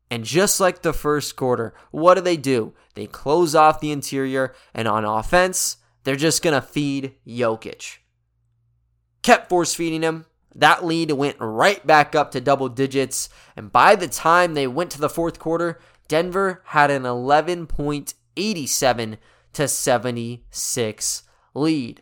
And 0.10 0.24
just 0.24 0.60
like 0.60 0.84
the 0.84 0.94
first 0.94 1.36
quarter, 1.36 1.74
what 1.92 2.14
do 2.14 2.22
they 2.22 2.38
do? 2.38 2.74
They 2.94 3.08
close 3.08 3.56
off 3.56 3.82
the 3.82 3.92
interior 3.92 4.54
and 4.74 4.88
on 4.88 5.04
offense, 5.04 5.78
they're 6.04 6.16
just 6.16 6.44
going 6.44 6.54
to 6.54 6.66
feed 6.66 7.16
Jokic 7.28 7.98
kept 9.24 9.50
force 9.50 9.74
feeding 9.74 10.04
him. 10.04 10.26
That 10.54 10.86
lead 10.86 11.12
went 11.12 11.38
right 11.40 11.86
back 11.86 12.14
up 12.14 12.32
to 12.32 12.42
double 12.42 12.70
digits. 12.70 13.30
And 13.56 13.72
by 13.72 13.96
the 13.96 14.08
time 14.08 14.54
they 14.54 14.68
went 14.68 14.92
to 14.92 15.02
the 15.02 15.10
fourth 15.10 15.40
quarter, 15.40 15.80
Denver 16.08 16.62
had 16.66 16.92
an 16.92 17.04
11.87 17.04 19.18
to 19.54 19.68
76 19.68 21.24
lead. 21.56 22.02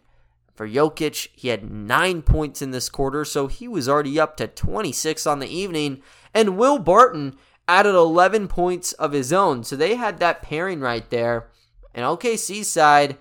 For 0.54 0.68
Jokic, 0.68 1.30
he 1.34 1.48
had 1.48 1.72
nine 1.72 2.22
points 2.22 2.62
in 2.62 2.72
this 2.72 2.90
quarter, 2.90 3.24
so 3.24 3.48
he 3.48 3.68
was 3.68 3.88
already 3.88 4.20
up 4.20 4.36
to 4.38 4.48
26 4.48 5.26
on 5.26 5.40
the 5.40 5.48
evening. 5.48 6.02
And 6.34 6.58
Will 6.58 6.78
Barton 6.78 7.38
added 7.68 7.96
11 7.96 8.48
points 8.48 8.92
of 8.94 9.14
his 9.14 9.32
own. 9.32 9.64
So 9.64 9.76
they 9.76 9.96
had 9.96 10.20
that 10.20 10.42
pairing 10.42 10.82
right 10.82 11.10
there. 11.10 11.48
And 11.94 12.06
OKC 12.06 12.66
side, 12.66 13.18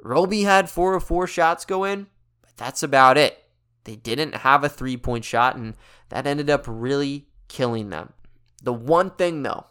Roby 0.00 0.42
had 0.42 0.68
four 0.68 0.94
of 0.94 1.04
four 1.04 1.26
shots 1.26 1.64
go 1.64 1.84
in 1.84 2.08
that's 2.56 2.82
about 2.82 3.18
it. 3.18 3.42
They 3.84 3.96
didn't 3.96 4.36
have 4.36 4.64
a 4.64 4.68
three 4.68 4.96
point 4.96 5.24
shot, 5.24 5.56
and 5.56 5.74
that 6.08 6.26
ended 6.26 6.50
up 6.50 6.64
really 6.66 7.28
killing 7.48 7.90
them. 7.90 8.12
The 8.62 8.72
one 8.72 9.10
thing, 9.10 9.42
though, 9.42 9.66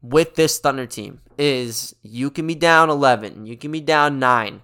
with 0.00 0.36
this 0.36 0.58
Thunder 0.58 0.86
team 0.86 1.20
is 1.36 1.94
you 2.02 2.30
can 2.30 2.46
be 2.46 2.54
down 2.54 2.90
11, 2.90 3.46
you 3.46 3.56
can 3.56 3.72
be 3.72 3.80
down 3.80 4.18
9. 4.18 4.62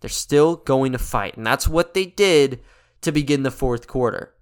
They're 0.00 0.10
still 0.10 0.56
going 0.56 0.92
to 0.92 0.98
fight, 0.98 1.36
and 1.36 1.46
that's 1.46 1.68
what 1.68 1.94
they 1.94 2.06
did 2.06 2.60
to 3.02 3.12
begin 3.12 3.42
the 3.42 3.50
fourth 3.50 3.86
quarter. 3.86 4.34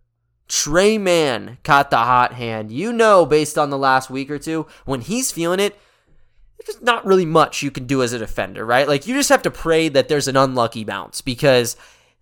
Tre 0.46 0.96
Mann 0.96 1.58
caught 1.62 1.90
the 1.90 1.98
hot 1.98 2.32
hand. 2.32 2.70
You 2.70 2.92
know, 2.92 3.26
based 3.26 3.58
on 3.58 3.70
the 3.70 3.78
last 3.78 4.08
week 4.08 4.30
or 4.30 4.38
two, 4.38 4.66
when 4.86 5.02
he's 5.02 5.30
feeling 5.30 5.60
it, 5.60 5.78
there's 6.64 6.80
not 6.80 7.04
really 7.04 7.26
much 7.26 7.62
you 7.62 7.70
can 7.70 7.86
do 7.86 8.02
as 8.02 8.12
a 8.12 8.18
defender, 8.18 8.64
right? 8.64 8.88
Like, 8.88 9.06
you 9.06 9.14
just 9.14 9.28
have 9.28 9.42
to 9.42 9.50
pray 9.50 9.88
that 9.90 10.08
there's 10.08 10.28
an 10.28 10.36
unlucky 10.36 10.84
bounce 10.84 11.20
because 11.20 11.76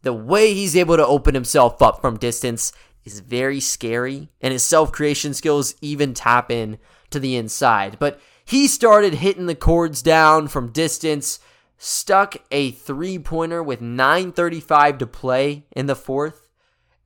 the 0.06 0.12
way 0.12 0.54
he's 0.54 0.76
able 0.76 0.96
to 0.96 1.04
open 1.04 1.34
himself 1.34 1.82
up 1.82 2.00
from 2.00 2.16
distance 2.16 2.72
is 3.04 3.18
very 3.18 3.58
scary, 3.58 4.30
and 4.40 4.52
his 4.52 4.62
self 4.62 4.92
creation 4.92 5.34
skills 5.34 5.74
even 5.80 6.14
tap 6.14 6.48
in 6.48 6.78
to 7.10 7.18
the 7.18 7.34
inside. 7.34 7.98
But 7.98 8.20
he 8.44 8.68
started 8.68 9.14
hitting 9.14 9.46
the 9.46 9.56
cords 9.56 10.02
down 10.02 10.46
from 10.46 10.70
distance, 10.70 11.40
stuck 11.76 12.36
a 12.52 12.70
three 12.70 13.18
pointer 13.18 13.64
with 13.64 13.80
9.35 13.80 15.00
to 15.00 15.06
play 15.08 15.66
in 15.72 15.86
the 15.86 15.96
fourth, 15.96 16.48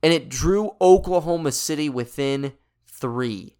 and 0.03 0.13
it 0.13 0.29
drew 0.29 0.75
Oklahoma 0.79 1.53
City 1.53 1.89
within 1.89 2.53
three. 2.85 3.57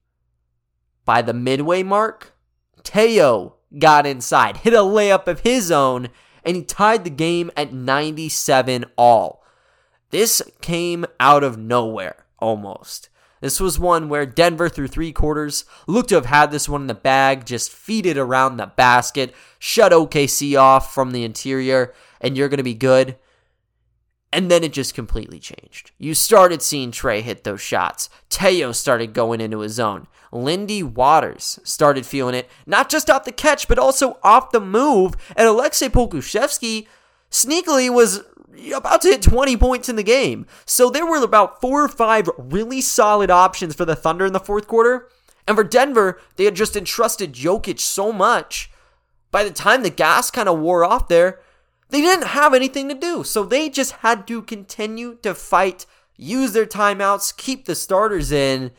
By 1.03 1.23
the 1.23 1.33
midway 1.33 1.81
mark, 1.81 2.35
Teo 2.83 3.55
got 3.79 4.05
inside, 4.05 4.57
hit 4.57 4.73
a 4.73 4.77
layup 4.77 5.25
of 5.25 5.39
his 5.39 5.71
own, 5.71 6.09
and 6.43 6.55
he 6.55 6.63
tied 6.63 7.03
the 7.03 7.09
game 7.09 7.51
at 7.55 7.73
97 7.73 8.85
all. 8.97 9.43
This 10.09 10.41
came 10.61 11.05
out 11.19 11.43
of 11.43 11.57
nowhere, 11.57 12.25
almost. 12.39 13.09
This 13.39 13.59
was 13.59 13.79
one 13.79 14.07
where 14.07 14.25
Denver, 14.25 14.69
through 14.69 14.89
three 14.89 15.11
quarters, 15.11 15.65
looked 15.87 16.09
to 16.09 16.15
have 16.15 16.27
had 16.27 16.51
this 16.51 16.69
one 16.69 16.81
in 16.81 16.87
the 16.87 16.93
bag, 16.93 17.45
just 17.45 17.71
feed 17.71 18.05
it 18.05 18.17
around 18.17 18.57
the 18.57 18.67
basket, 18.67 19.33
shut 19.57 19.91
OKC 19.91 20.59
off 20.59 20.93
from 20.93 21.11
the 21.11 21.23
interior, 21.23 21.93
and 22.19 22.37
you're 22.37 22.49
going 22.49 22.57
to 22.57 22.63
be 22.63 22.75
good. 22.75 23.17
And 24.33 24.49
then 24.49 24.63
it 24.63 24.71
just 24.71 24.93
completely 24.93 25.39
changed. 25.39 25.91
You 25.97 26.13
started 26.13 26.61
seeing 26.61 26.91
Tre 26.91 27.21
hit 27.21 27.43
those 27.43 27.59
shots. 27.59 28.09
Teo 28.29 28.71
started 28.71 29.13
going 29.13 29.41
into 29.41 29.59
his 29.59 29.73
zone. 29.73 30.07
Lindy 30.31 30.81
Waters 30.81 31.59
started 31.63 32.05
feeling 32.05 32.35
it, 32.35 32.49
not 32.65 32.89
just 32.89 33.09
off 33.09 33.25
the 33.25 33.33
catch, 33.33 33.67
but 33.67 33.77
also 33.77 34.17
off 34.23 34.51
the 34.51 34.61
move. 34.61 35.15
And 35.35 35.47
Aleksej 35.47 35.89
Pokushevsky 35.89 36.87
sneakily 37.29 37.93
was 37.93 38.23
about 38.73 39.01
to 39.01 39.09
hit 39.09 39.21
20 39.21 39.57
points 39.57 39.89
in 39.89 39.97
the 39.97 40.03
game. 40.03 40.45
So 40.65 40.89
there 40.89 41.05
were 41.05 41.21
about 41.21 41.59
four 41.59 41.83
or 41.83 41.89
five 41.89 42.29
really 42.37 42.79
solid 42.79 43.29
options 43.29 43.75
for 43.75 43.85
the 43.85 43.95
Thunder 43.95 44.25
in 44.25 44.33
the 44.33 44.39
fourth 44.39 44.67
quarter. 44.67 45.09
And 45.47 45.57
for 45.57 45.63
Denver, 45.63 46.19
they 46.37 46.45
had 46.45 46.55
just 46.55 46.75
entrusted 46.75 47.33
Jokic 47.33 47.79
so 47.79 48.11
much 48.11 48.71
by 49.31 49.43
the 49.43 49.51
time 49.51 49.83
the 49.83 49.89
gas 49.89 50.29
kind 50.29 50.47
of 50.47 50.59
wore 50.59 50.83
off 50.83 51.07
there, 51.07 51.39
they 51.91 52.01
didn't 52.01 52.27
have 52.27 52.53
anything 52.53 52.89
to 52.89 52.95
do. 52.95 53.23
So 53.23 53.43
they 53.43 53.69
just 53.69 53.91
had 53.91 54.25
to 54.27 54.41
continue 54.41 55.17
to 55.21 55.35
fight, 55.35 55.85
use 56.17 56.53
their 56.53 56.65
timeouts, 56.65 57.35
keep 57.35 57.65
the 57.65 57.75
starters 57.75 58.31
in, 58.31 58.71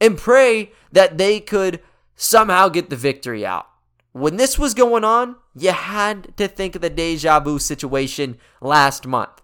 and 0.00 0.16
pray 0.16 0.72
that 0.92 1.18
they 1.18 1.40
could 1.40 1.80
somehow 2.16 2.68
get 2.68 2.90
the 2.90 2.96
victory 2.96 3.44
out. 3.44 3.66
When 4.12 4.36
this 4.36 4.58
was 4.58 4.74
going 4.74 5.04
on, 5.04 5.36
you 5.54 5.72
had 5.72 6.36
to 6.36 6.48
think 6.48 6.74
of 6.74 6.82
the 6.82 6.90
deja 6.90 7.40
vu 7.40 7.58
situation 7.58 8.38
last 8.60 9.06
month. 9.06 9.42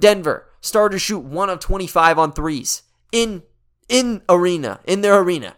Denver 0.00 0.46
started 0.60 0.96
to 0.96 0.98
shoot 0.98 1.20
1 1.20 1.50
of 1.50 1.60
25 1.60 2.18
on 2.18 2.32
threes 2.32 2.82
in 3.12 3.42
in 3.88 4.20
arena, 4.28 4.80
in 4.86 5.00
their 5.00 5.18
arena. 5.18 5.56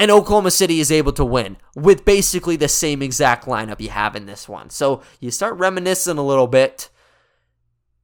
And 0.00 0.10
Oklahoma 0.10 0.50
City 0.50 0.80
is 0.80 0.90
able 0.90 1.12
to 1.12 1.24
win 1.26 1.58
with 1.76 2.06
basically 2.06 2.56
the 2.56 2.68
same 2.68 3.02
exact 3.02 3.44
lineup 3.44 3.82
you 3.82 3.90
have 3.90 4.16
in 4.16 4.24
this 4.24 4.48
one. 4.48 4.70
So 4.70 5.02
you 5.20 5.30
start 5.30 5.58
reminiscing 5.58 6.16
a 6.16 6.24
little 6.24 6.46
bit, 6.46 6.88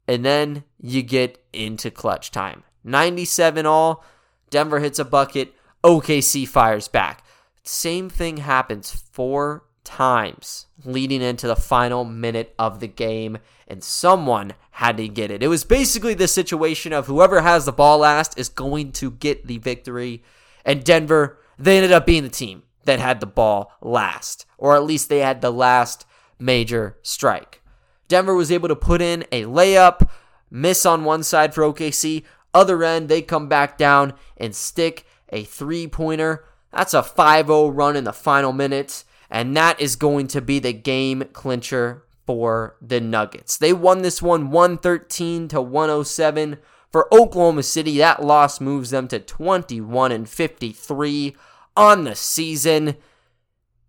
and 0.07 0.23
then 0.23 0.65
you 0.79 1.03
get 1.03 1.43
into 1.55 1.91
clutch 1.91 2.31
time. 2.31 2.65
97 2.85 3.65
all. 3.65 4.05
Denver 4.51 4.81
hits 4.81 4.99
a 4.99 5.07
bucket. 5.07 5.55
OKC 5.83 6.47
fires 6.47 6.87
back. 6.87 7.25
Same 7.63 8.11
thing 8.11 8.37
happens 8.37 8.91
four 8.91 9.65
times 9.83 10.67
leading 10.85 11.23
into 11.23 11.47
the 11.47 11.57
final 11.57 12.05
minute 12.05 12.55
of 12.59 12.81
the 12.81 12.89
game, 12.89 13.39
and 13.67 13.83
someone 13.83 14.53
had 14.73 14.99
to 14.99 15.09
get 15.09 15.31
it. 15.31 15.43
It 15.43 15.49
was 15.49 15.65
basically 15.65 16.13
the 16.13 16.29
situation 16.29 16.93
of 16.93 17.07
whoever 17.07 17.41
has 17.41 17.65
the 17.65 17.73
ball 17.73 18.01
last 18.01 18.39
is 18.39 18.51
going 18.51 18.93
to 18.93 19.13
get 19.13 19.47
the 19.47 19.57
victory. 19.57 20.23
And 20.63 20.85
Denver 20.85 21.39
they 21.59 21.77
ended 21.77 21.93
up 21.93 22.07
being 22.07 22.23
the 22.23 22.29
team 22.29 22.63
that 22.85 23.01
had 23.01 23.21
the 23.21 23.27
ball 23.27 23.73
last, 23.81 24.47
or 24.59 24.75
at 24.75 24.85
least 24.85 25.09
they 25.09 25.19
had 25.19 25.41
the 25.41 25.51
last 25.51 26.07
major 26.39 26.99
strike. 27.03 27.63
Denver 28.09 28.35
was 28.35 28.53
able 28.53 28.69
to 28.69 28.77
put 28.77 29.03
in 29.03 29.25
a 29.33 29.45
layup, 29.45 30.09
miss 30.51 30.87
on 30.87 31.05
one 31.05 31.23
side 31.23 31.55
for 31.55 31.63
OKC. 31.63 32.23
Other 32.55 32.83
end, 32.85 33.09
they 33.09 33.21
come 33.23 33.49
back 33.49 33.77
down 33.77 34.15
and 34.37 34.55
stick 34.55 35.05
a 35.31 35.45
three 35.45 35.87
pointer. 35.87 36.45
That's 36.73 36.95
a 36.95 37.03
5 37.03 37.47
0 37.47 37.69
run 37.69 37.97
in 37.97 38.05
the 38.05 38.13
final 38.13 38.53
minutes, 38.53 39.05
and 39.31 39.57
that 39.57 39.81
is 39.81 39.97
going 39.97 40.29
to 40.29 40.41
be 40.41 40.59
the 40.59 40.73
game 40.73 41.25
clincher 41.33 42.05
for 42.27 42.77
the 42.81 43.01
Nuggets. 43.01 43.57
They 43.57 43.73
won 43.73 44.03
this 44.03 44.21
one 44.21 44.51
113 44.51 45.49
to 45.49 45.61
107 45.61 46.59
for 46.97 47.13
Oklahoma 47.13 47.63
City, 47.63 47.99
that 47.99 48.25
loss 48.25 48.59
moves 48.59 48.89
them 48.89 49.07
to 49.09 49.19
21 49.19 50.13
and 50.13 50.27
53 50.27 51.37
on 51.77 52.05
the 52.05 52.15
season, 52.15 52.97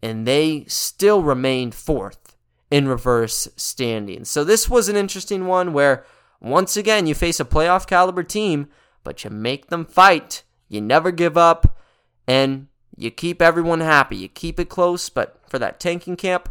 and 0.02 0.28
they 0.28 0.66
still 0.68 1.24
remain 1.24 1.72
fourth 1.72 2.36
in 2.70 2.86
reverse 2.86 3.48
standings. 3.56 4.30
So 4.30 4.44
this 4.44 4.68
was 4.68 4.90
an 4.90 4.98
interesting 4.98 5.48
one 5.48 5.72
where 5.72 6.06
once 6.42 6.76
again 6.76 7.08
you 7.08 7.16
face 7.16 7.40
a 7.40 7.46
playoff 7.46 7.88
caliber 7.88 8.24
team, 8.24 8.68
but 9.06 9.24
you 9.24 9.30
make 9.30 9.68
them 9.68 9.86
fight. 9.86 10.44
You 10.68 10.82
never 10.82 11.12
give 11.12 11.38
up, 11.38 11.80
and 12.28 12.68
you 12.98 13.10
keep 13.10 13.42
everyone 13.42 13.80
happy. 13.80 14.18
You 14.18 14.28
keep 14.28 14.60
it 14.60 14.68
close, 14.68 15.08
but 15.08 15.40
for 15.48 15.58
that 15.60 15.80
tanking 15.80 16.18
camp, 16.18 16.50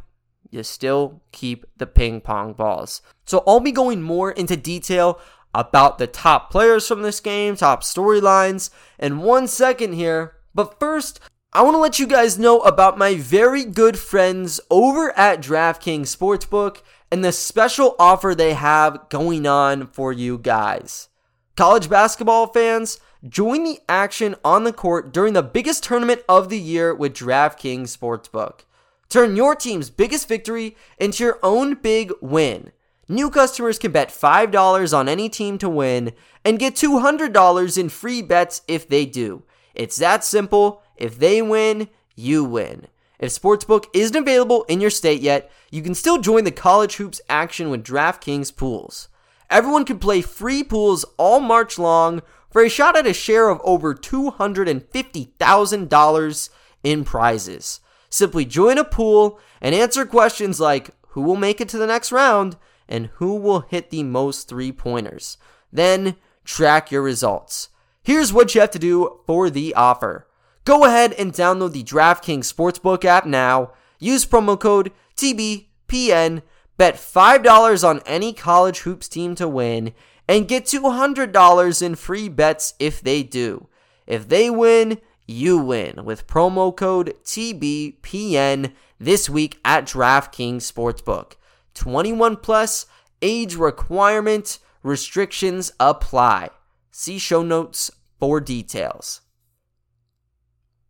you 0.50 0.62
still 0.62 1.20
keep 1.32 1.66
the 1.76 1.86
ping 1.86 2.22
pong 2.22 2.54
balls. 2.54 3.02
So 3.26 3.44
I'll 3.46 3.60
be 3.60 3.72
going 3.72 4.00
more 4.00 4.30
into 4.30 4.56
detail 4.56 5.20
about 5.56 5.96
the 5.96 6.06
top 6.06 6.50
players 6.50 6.86
from 6.86 7.02
this 7.02 7.18
game, 7.20 7.56
top 7.56 7.82
storylines, 7.82 8.70
in 8.98 9.18
one 9.18 9.48
second 9.48 9.94
here. 9.94 10.36
But 10.54 10.78
first, 10.78 11.18
I 11.52 11.62
want 11.62 11.74
to 11.74 11.78
let 11.78 11.98
you 11.98 12.06
guys 12.06 12.38
know 12.38 12.60
about 12.60 12.98
my 12.98 13.14
very 13.16 13.64
good 13.64 13.98
friends 13.98 14.60
over 14.70 15.16
at 15.18 15.40
DraftKings 15.40 16.14
Sportsbook 16.14 16.82
and 17.10 17.24
the 17.24 17.32
special 17.32 17.96
offer 17.98 18.34
they 18.34 18.52
have 18.52 19.08
going 19.08 19.46
on 19.46 19.86
for 19.86 20.12
you 20.12 20.36
guys. 20.36 21.08
College 21.56 21.88
basketball 21.88 22.48
fans, 22.48 23.00
join 23.26 23.64
the 23.64 23.78
action 23.88 24.34
on 24.44 24.64
the 24.64 24.72
court 24.72 25.12
during 25.12 25.32
the 25.32 25.42
biggest 25.42 25.82
tournament 25.82 26.20
of 26.28 26.50
the 26.50 26.58
year 26.58 26.94
with 26.94 27.14
DraftKings 27.14 27.96
Sportsbook. 27.96 28.60
Turn 29.08 29.36
your 29.36 29.54
team's 29.54 29.88
biggest 29.88 30.28
victory 30.28 30.76
into 30.98 31.24
your 31.24 31.38
own 31.42 31.74
big 31.74 32.12
win. 32.20 32.72
New 33.08 33.30
customers 33.30 33.78
can 33.78 33.92
bet 33.92 34.08
$5 34.08 34.96
on 34.96 35.08
any 35.08 35.28
team 35.28 35.58
to 35.58 35.68
win 35.68 36.12
and 36.44 36.58
get 36.58 36.74
$200 36.74 37.78
in 37.78 37.88
free 37.88 38.20
bets 38.20 38.62
if 38.66 38.88
they 38.88 39.06
do. 39.06 39.44
It's 39.74 39.94
that 39.96 40.24
simple. 40.24 40.82
If 40.96 41.16
they 41.18 41.40
win, 41.40 41.88
you 42.16 42.42
win. 42.42 42.88
If 43.20 43.30
Sportsbook 43.30 43.84
isn't 43.94 44.16
available 44.16 44.64
in 44.64 44.80
your 44.80 44.90
state 44.90 45.22
yet, 45.22 45.48
you 45.70 45.82
can 45.82 45.94
still 45.94 46.20
join 46.20 46.42
the 46.44 46.50
college 46.50 46.96
hoops 46.96 47.20
action 47.28 47.70
with 47.70 47.84
DraftKings 47.84 48.56
pools. 48.56 49.08
Everyone 49.48 49.84
can 49.84 50.00
play 50.00 50.20
free 50.20 50.64
pools 50.64 51.04
all 51.16 51.38
March 51.40 51.78
long 51.78 52.22
for 52.50 52.62
a 52.62 52.68
shot 52.68 52.96
at 52.96 53.06
a 53.06 53.14
share 53.14 53.48
of 53.48 53.60
over 53.62 53.94
$250,000 53.94 56.48
in 56.82 57.04
prizes. 57.04 57.78
Simply 58.10 58.44
join 58.44 58.78
a 58.78 58.84
pool 58.84 59.38
and 59.60 59.72
answer 59.74 60.04
questions 60.04 60.58
like 60.58 60.90
who 61.10 61.22
will 61.22 61.36
make 61.36 61.60
it 61.60 61.68
to 61.68 61.78
the 61.78 61.86
next 61.86 62.10
round 62.10 62.56
and 62.88 63.10
who 63.14 63.36
will 63.36 63.60
hit 63.60 63.90
the 63.90 64.02
most 64.02 64.48
three 64.48 64.72
pointers. 64.72 65.38
Then 65.72 66.16
track 66.44 66.90
your 66.90 67.02
results. 67.02 67.68
Here's 68.02 68.32
what 68.32 68.54
you 68.54 68.60
have 68.60 68.70
to 68.70 68.78
do 68.78 69.20
for 69.26 69.50
the 69.50 69.74
offer. 69.74 70.28
Go 70.64 70.84
ahead 70.84 71.12
and 71.14 71.32
download 71.32 71.72
the 71.72 71.84
DraftKings 71.84 72.52
Sportsbook 72.52 73.04
app 73.04 73.26
now. 73.26 73.72
Use 73.98 74.26
promo 74.26 74.58
code 74.58 74.92
TBPN. 75.16 76.42
Bet 76.76 76.96
$5 76.96 77.88
on 77.88 78.02
any 78.04 78.32
college 78.32 78.80
hoops 78.80 79.08
team 79.08 79.34
to 79.36 79.48
win 79.48 79.94
and 80.28 80.48
get 80.48 80.64
$200 80.66 81.82
in 81.82 81.94
free 81.94 82.28
bets 82.28 82.74
if 82.78 83.00
they 83.00 83.22
do. 83.22 83.68
If 84.06 84.28
they 84.28 84.50
win, 84.50 84.98
you 85.26 85.58
win 85.58 86.04
with 86.04 86.26
promo 86.26 86.76
code 86.76 87.14
TBPN 87.24 88.72
this 88.98 89.30
week 89.30 89.58
at 89.64 89.86
DraftKings 89.86 90.70
Sportsbook. 90.70 91.32
21 91.76 92.36
plus, 92.36 92.86
age 93.22 93.54
requirement, 93.54 94.58
restrictions 94.82 95.72
apply. 95.78 96.50
See 96.90 97.18
show 97.18 97.42
notes 97.42 97.90
for 98.18 98.40
details. 98.40 99.20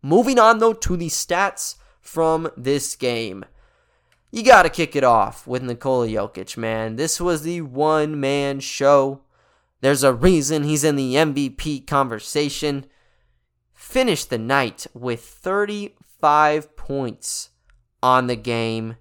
Moving 0.02 0.38
on 0.38 0.58
though 0.58 0.72
to 0.72 0.96
the 0.96 1.08
stats 1.08 1.76
from 2.00 2.48
this 2.56 2.94
game. 2.94 3.44
You 4.30 4.42
got 4.42 4.62
to 4.62 4.70
kick 4.70 4.94
it 4.94 5.04
off 5.04 5.46
with 5.46 5.62
Nikola 5.62 6.08
Jokic, 6.08 6.56
man. 6.56 6.96
This 6.96 7.20
was 7.20 7.42
the 7.42 7.62
one 7.62 8.18
man 8.20 8.60
show. 8.60 9.22
There's 9.80 10.04
a 10.04 10.12
reason 10.12 10.62
he's 10.62 10.84
in 10.84 10.96
the 10.96 11.14
MVP 11.14 11.86
conversation. 11.86 12.86
Finished 13.72 14.30
the 14.30 14.38
night 14.38 14.86
with 14.94 15.22
35 15.24 16.76
points 16.76 17.50
on 18.02 18.26
the 18.26 18.36
game 18.36 18.96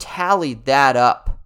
tallied 0.00 0.64
that 0.64 0.96
up 0.96 1.38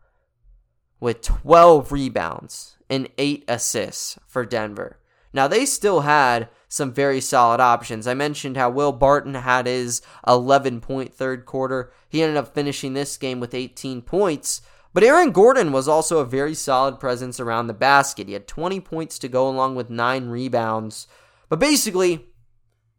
with 1.00 1.20
12 1.20 1.92
rebounds 1.92 2.78
and 2.88 3.08
8 3.18 3.44
assists 3.48 4.18
for 4.26 4.46
Denver. 4.46 5.00
Now, 5.34 5.48
they 5.48 5.66
still 5.66 6.02
had 6.02 6.48
some 6.68 6.92
very 6.92 7.20
solid 7.20 7.60
options. 7.60 8.06
I 8.06 8.14
mentioned 8.14 8.56
how 8.56 8.70
Will 8.70 8.92
Barton 8.92 9.34
had 9.34 9.66
his 9.66 10.00
11 10.26 10.80
point 10.80 11.12
third 11.12 11.44
quarter. 11.44 11.92
He 12.08 12.22
ended 12.22 12.36
up 12.36 12.54
finishing 12.54 12.94
this 12.94 13.16
game 13.16 13.40
with 13.40 13.52
18 13.52 14.02
points. 14.02 14.62
But 14.92 15.02
Aaron 15.02 15.32
Gordon 15.32 15.72
was 15.72 15.88
also 15.88 16.18
a 16.18 16.24
very 16.24 16.54
solid 16.54 17.00
presence 17.00 17.40
around 17.40 17.66
the 17.66 17.74
basket. 17.74 18.28
He 18.28 18.32
had 18.32 18.46
20 18.46 18.80
points 18.80 19.18
to 19.18 19.28
go 19.28 19.48
along 19.48 19.74
with 19.74 19.90
9 19.90 20.28
rebounds. 20.28 21.08
But 21.48 21.58
basically, 21.58 22.26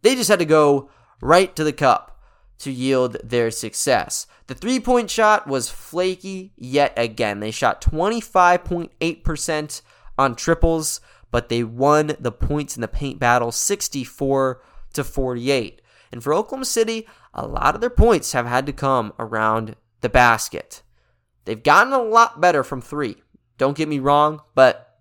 they 0.01 0.15
just 0.15 0.29
had 0.29 0.39
to 0.39 0.45
go 0.45 0.89
right 1.21 1.55
to 1.55 1.63
the 1.63 1.73
cup 1.73 2.14
to 2.59 2.71
yield 2.71 3.17
their 3.23 3.51
success. 3.51 4.27
The 4.47 4.55
three 4.55 4.79
point 4.79 5.09
shot 5.09 5.47
was 5.47 5.69
flaky 5.69 6.53
yet 6.57 6.93
again. 6.97 7.39
They 7.39 7.51
shot 7.51 7.81
25.8% 7.81 9.81
on 10.17 10.35
triples, 10.35 11.01
but 11.31 11.49
they 11.49 11.63
won 11.63 12.15
the 12.19 12.31
points 12.31 12.77
in 12.77 12.81
the 12.81 12.87
paint 12.87 13.19
battle 13.19 13.51
64 13.51 14.61
to 14.93 15.03
48. 15.03 15.81
And 16.11 16.23
for 16.23 16.33
Oklahoma 16.33 16.65
City, 16.65 17.07
a 17.33 17.45
lot 17.45 17.75
of 17.75 17.81
their 17.81 17.89
points 17.89 18.31
have 18.31 18.45
had 18.45 18.65
to 18.67 18.73
come 18.73 19.13
around 19.19 19.75
the 20.01 20.09
basket. 20.09 20.81
They've 21.43 21.61
gotten 21.61 21.93
a 21.93 22.01
lot 22.01 22.39
better 22.39 22.63
from 22.63 22.81
three. 22.81 23.17
Don't 23.57 23.77
get 23.77 23.89
me 23.89 23.99
wrong, 23.99 24.41
but 24.53 24.97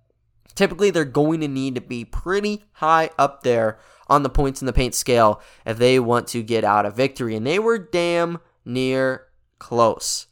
typically 0.55 0.91
they're 0.91 1.05
going 1.05 1.41
to 1.41 1.49
need 1.49 1.75
to 1.75 1.81
be 1.81 2.05
pretty 2.05 2.65
high 2.73 3.11
up 3.19 3.43
there 3.43 3.79
on 4.09 4.23
the 4.23 4.29
points 4.29 4.61
in 4.63 4.67
the 4.67 4.73
paint 4.73 4.95
scale 4.95 5.41
if 5.65 5.79
they 5.79 5.99
want 5.99 6.29
to 6.29 6.43
get 6.43 6.65
out 6.65 6.87
a 6.87 6.91
victory. 6.91 7.35
And 7.37 7.47
they 7.47 7.59
were 7.59 7.79
damn 7.79 8.39
near 8.65 9.27
close. 9.59 10.27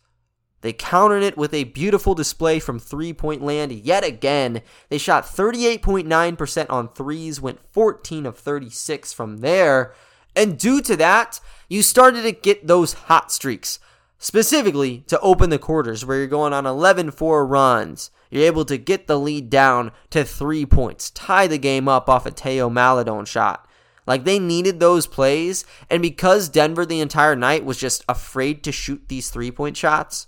They 0.61 0.73
countered 0.73 1.25
it 1.25 1.37
with 1.37 1.53
a 1.55 1.65
beautiful 1.65 2.15
display 2.15 2.61
from 2.61 2.79
three 2.79 3.13
point 3.13 3.43
land 3.43 3.73
yet 3.73 4.05
again. 4.05 4.63
They 4.91 4.99
shot 4.99 5.25
38.9% 5.25 6.67
on 6.71 6.89
threes, 6.91 7.41
went 7.41 7.61
14 7.73 8.27
of 8.27 8.39
36 8.39 9.13
from 9.13 9.39
there. 9.39 9.93
And 10.37 10.59
due 10.59 10.81
to 10.83 10.97
that, 10.97 11.41
you 11.69 11.83
started 11.83 12.23
to 12.23 12.33
get 12.33 12.67
those 12.67 12.93
hot 12.93 13.33
streaks. 13.33 13.81
specifically 14.19 14.99
to 15.09 15.19
open 15.19 15.51
the 15.51 15.59
quarters 15.59 16.07
where 16.07 16.19
you're 16.19 16.29
going 16.29 16.53
on 16.53 16.65
11 16.65 17.11
4 17.11 17.45
runs. 17.45 18.13
You're 18.33 18.47
able 18.47 18.65
to 18.65 18.79
get 18.79 19.09
the 19.09 19.21
lead 19.21 19.51
down 19.51 19.93
to 20.09 20.25
three 20.25 20.65
points, 20.65 21.11
tie 21.11 21.47
the 21.47 21.59
game 21.59 21.87
up 21.87 22.09
off 22.09 22.25
a 22.25 22.31
Teo 22.31 22.71
Maledon 22.71 23.27
shot. 23.27 23.69
Like 24.07 24.25
they 24.25 24.39
needed 24.39 24.81
those 24.81 25.07
plays, 25.07 25.67
and 25.91 26.01
because 26.01 26.49
Denver 26.49 26.87
the 26.87 27.01
entire 27.01 27.37
night 27.37 27.67
was 27.67 27.77
just 27.77 28.07
afraid 28.09 28.65
to 28.65 28.73
shoot 28.73 29.03
these 29.09 29.29
three 29.29 29.51
point 29.51 29.77
shots, 29.77 30.27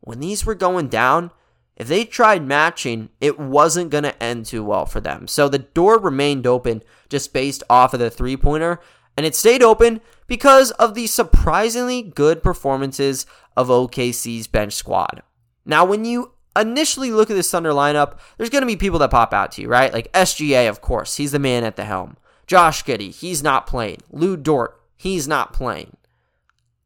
when 0.00 0.18
these 0.18 0.44
were 0.44 0.56
going 0.56 0.88
down, 0.88 1.30
if 1.76 1.86
they 1.86 2.04
tried 2.04 2.42
matching, 2.42 3.10
it 3.20 3.38
wasn't 3.38 3.90
going 3.90 4.04
to 4.04 4.20
end 4.20 4.46
too 4.46 4.64
well 4.64 4.84
for 4.84 5.00
them. 5.00 5.28
So 5.28 5.48
the 5.48 5.60
door 5.60 6.00
remained 6.00 6.48
open 6.48 6.82
just 7.08 7.32
based 7.32 7.62
off 7.70 7.94
of 7.94 8.00
the 8.00 8.10
three 8.10 8.36
pointer, 8.36 8.80
and 9.16 9.24
it 9.24 9.36
stayed 9.36 9.62
open 9.62 10.00
because 10.26 10.72
of 10.72 10.94
the 10.94 11.06
surprisingly 11.06 12.02
good 12.02 12.42
performances 12.42 13.24
of 13.56 13.68
OKC's 13.68 14.48
bench 14.48 14.72
squad. 14.72 15.22
Now, 15.64 15.84
when 15.84 16.04
you 16.04 16.32
initially 16.60 17.10
look 17.10 17.30
at 17.30 17.34
this 17.34 17.50
Thunder 17.50 17.70
lineup, 17.70 18.18
there's 18.36 18.50
going 18.50 18.62
to 18.62 18.66
be 18.66 18.76
people 18.76 18.98
that 19.00 19.10
pop 19.10 19.32
out 19.32 19.52
to 19.52 19.62
you, 19.62 19.68
right? 19.68 19.92
Like 19.92 20.12
SGA, 20.12 20.68
of 20.68 20.80
course, 20.80 21.16
he's 21.16 21.32
the 21.32 21.38
man 21.38 21.64
at 21.64 21.76
the 21.76 21.84
helm. 21.84 22.16
Josh 22.46 22.84
Giddey, 22.84 23.14
he's 23.14 23.42
not 23.42 23.66
playing. 23.66 23.98
Lou 24.10 24.36
Dort, 24.36 24.80
he's 24.96 25.26
not 25.26 25.52
playing. 25.52 25.96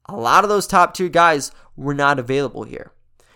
A 0.06 0.16
lot 0.16 0.44
of 0.44 0.50
those 0.50 0.66
top 0.66 0.94
tier 0.94 1.08
guys 1.08 1.52
were 1.76 1.94
not 1.94 2.18
available 2.18 2.64
here. 2.64 2.92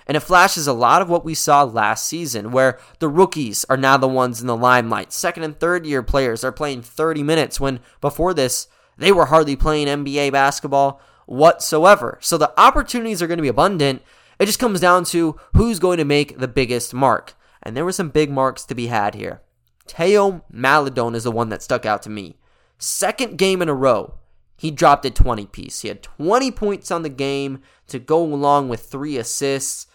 And 0.06 0.16
it 0.16 0.20
flashes 0.20 0.66
a 0.66 0.72
lot 0.72 1.00
of 1.00 1.08
what 1.08 1.24
we 1.24 1.34
saw 1.34 1.62
last 1.62 2.06
season, 2.06 2.50
where 2.50 2.78
the 2.98 3.08
rookies 3.08 3.64
are 3.70 3.76
now 3.76 3.96
the 3.96 4.08
ones 4.08 4.40
in 4.40 4.46
the 4.46 4.56
limelight. 4.56 5.12
Second 5.12 5.44
and 5.44 5.58
third 5.58 5.86
year 5.86 6.02
players 6.02 6.44
are 6.44 6.52
playing 6.52 6.82
30 6.82 7.22
minutes 7.22 7.58
when 7.58 7.80
before 8.00 8.34
this, 8.34 8.68
they 8.98 9.12
were 9.12 9.26
hardly 9.26 9.56
playing 9.56 9.86
NBA 9.86 10.32
basketball 10.32 11.00
whatsoever. 11.26 12.18
So 12.20 12.36
the 12.36 12.52
opportunities 12.60 13.22
are 13.22 13.26
going 13.26 13.38
to 13.38 13.42
be 13.42 13.48
abundant. 13.48 14.02
It 14.38 14.46
just 14.46 14.58
comes 14.58 14.80
down 14.80 15.04
to 15.06 15.38
who's 15.54 15.78
going 15.78 15.98
to 15.98 16.04
make 16.04 16.38
the 16.38 16.48
biggest 16.48 16.94
mark. 16.94 17.34
And 17.62 17.76
there 17.76 17.84
were 17.84 17.92
some 17.92 18.10
big 18.10 18.30
marks 18.30 18.64
to 18.64 18.74
be 18.74 18.88
had 18.88 19.14
here. 19.14 19.42
Teo 19.86 20.44
Maledon 20.50 21.14
is 21.14 21.24
the 21.24 21.30
one 21.30 21.48
that 21.50 21.62
stuck 21.62 21.86
out 21.86 22.02
to 22.02 22.10
me. 22.10 22.36
Second 22.78 23.38
game 23.38 23.62
in 23.62 23.68
a 23.68 23.74
row, 23.74 24.14
he 24.56 24.70
dropped 24.70 25.04
a 25.04 25.10
20 25.10 25.46
piece. 25.46 25.80
He 25.80 25.88
had 25.88 26.02
20 26.02 26.50
points 26.50 26.90
on 26.90 27.02
the 27.02 27.08
game 27.08 27.60
to 27.88 27.98
go 27.98 28.22
along 28.22 28.68
with 28.68 28.80
three 28.80 29.16
assists. 29.16 29.86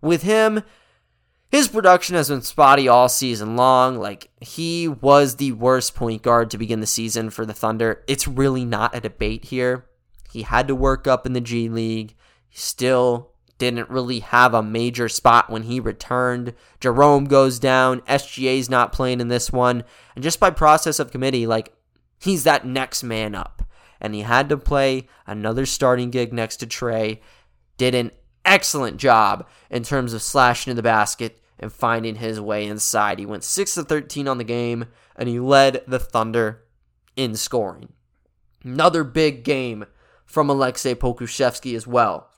With 0.00 0.22
him, 0.22 0.62
his 1.50 1.68
production 1.68 2.16
has 2.16 2.28
been 2.28 2.42
spotty 2.42 2.88
all 2.88 3.08
season 3.08 3.56
long. 3.56 3.96
Like, 3.96 4.30
he 4.40 4.88
was 4.88 5.36
the 5.36 5.52
worst 5.52 5.94
point 5.94 6.22
guard 6.22 6.50
to 6.50 6.58
begin 6.58 6.80
the 6.80 6.86
season 6.86 7.30
for 7.30 7.46
the 7.46 7.54
Thunder. 7.54 8.02
It's 8.06 8.26
really 8.26 8.64
not 8.64 8.94
a 8.94 9.00
debate 9.00 9.46
here. 9.46 9.86
He 10.30 10.42
had 10.42 10.68
to 10.68 10.74
work 10.74 11.06
up 11.06 11.26
in 11.26 11.32
the 11.32 11.40
G 11.40 11.68
League. 11.68 12.16
Still 12.50 13.33
didn't 13.58 13.90
really 13.90 14.20
have 14.20 14.54
a 14.54 14.62
major 14.62 15.08
spot 15.08 15.50
when 15.50 15.64
he 15.64 15.80
returned. 15.80 16.54
Jerome 16.80 17.26
goes 17.26 17.58
down. 17.58 18.00
SGA's 18.02 18.68
not 18.68 18.92
playing 18.92 19.20
in 19.20 19.28
this 19.28 19.52
one. 19.52 19.84
And 20.14 20.24
just 20.24 20.40
by 20.40 20.50
process 20.50 20.98
of 20.98 21.10
committee, 21.10 21.46
like, 21.46 21.72
he's 22.18 22.44
that 22.44 22.66
next 22.66 23.02
man 23.02 23.34
up. 23.34 23.62
And 24.00 24.14
he 24.14 24.22
had 24.22 24.48
to 24.48 24.56
play 24.56 25.08
another 25.26 25.66
starting 25.66 26.10
gig 26.10 26.32
next 26.32 26.56
to 26.58 26.66
Tre. 26.66 27.20
Did 27.76 27.94
an 27.94 28.10
excellent 28.44 28.98
job 28.98 29.46
in 29.70 29.82
terms 29.82 30.12
of 30.12 30.22
slashing 30.22 30.70
in 30.70 30.76
the 30.76 30.82
basket 30.82 31.40
and 31.58 31.72
finding 31.72 32.16
his 32.16 32.40
way 32.40 32.66
inside. 32.66 33.18
He 33.18 33.26
went 33.26 33.44
6 33.44 33.74
to 33.74 33.84
13 33.84 34.28
on 34.28 34.38
the 34.38 34.44
game 34.44 34.86
and 35.16 35.28
he 35.28 35.38
led 35.38 35.82
the 35.86 35.98
Thunder 35.98 36.64
in 37.16 37.36
scoring. 37.36 37.92
Another 38.62 39.04
big 39.04 39.44
game 39.44 39.86
from 40.24 40.48
Aleksej 40.48 40.96
Pokushevsky 40.96 41.76
as 41.76 41.86
well. 41.86 42.30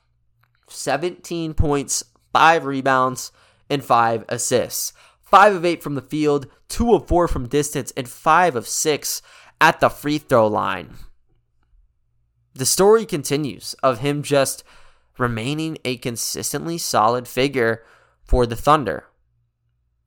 17 0.69 1.55
points, 1.55 2.05
5 2.33 2.65
rebounds, 2.65 3.33
and 3.69 3.85
5 3.85 4.25
assists. 4.29 4.93
5 5.23 5.57
of 5.57 5.65
8 5.65 5.83
from 5.83 5.95
the 5.95 6.03
field, 6.03 6.47
2 6.69 6.95
of 6.95 7.09
4 7.09 7.29
from 7.29 7.49
distance, 7.49 7.93
and 7.97 8.09
5 8.09 8.57
of 8.57 8.69
6 8.69 9.23
at 9.61 9.81
the 9.81 9.89
free 9.89 10.19
throw 10.19 10.47
line. 10.47 10.95
The 12.55 12.67
story 12.67 13.05
continues 13.05 13.75
of 13.83 13.99
him 13.99 14.23
just 14.23 14.65
remaining 15.19 15.79
a 15.85 15.97
consistently 15.97 16.79
solid 16.79 17.27
figure 17.29 17.83
for 18.23 18.47
the 18.47 18.57
Thunder. 18.57 19.05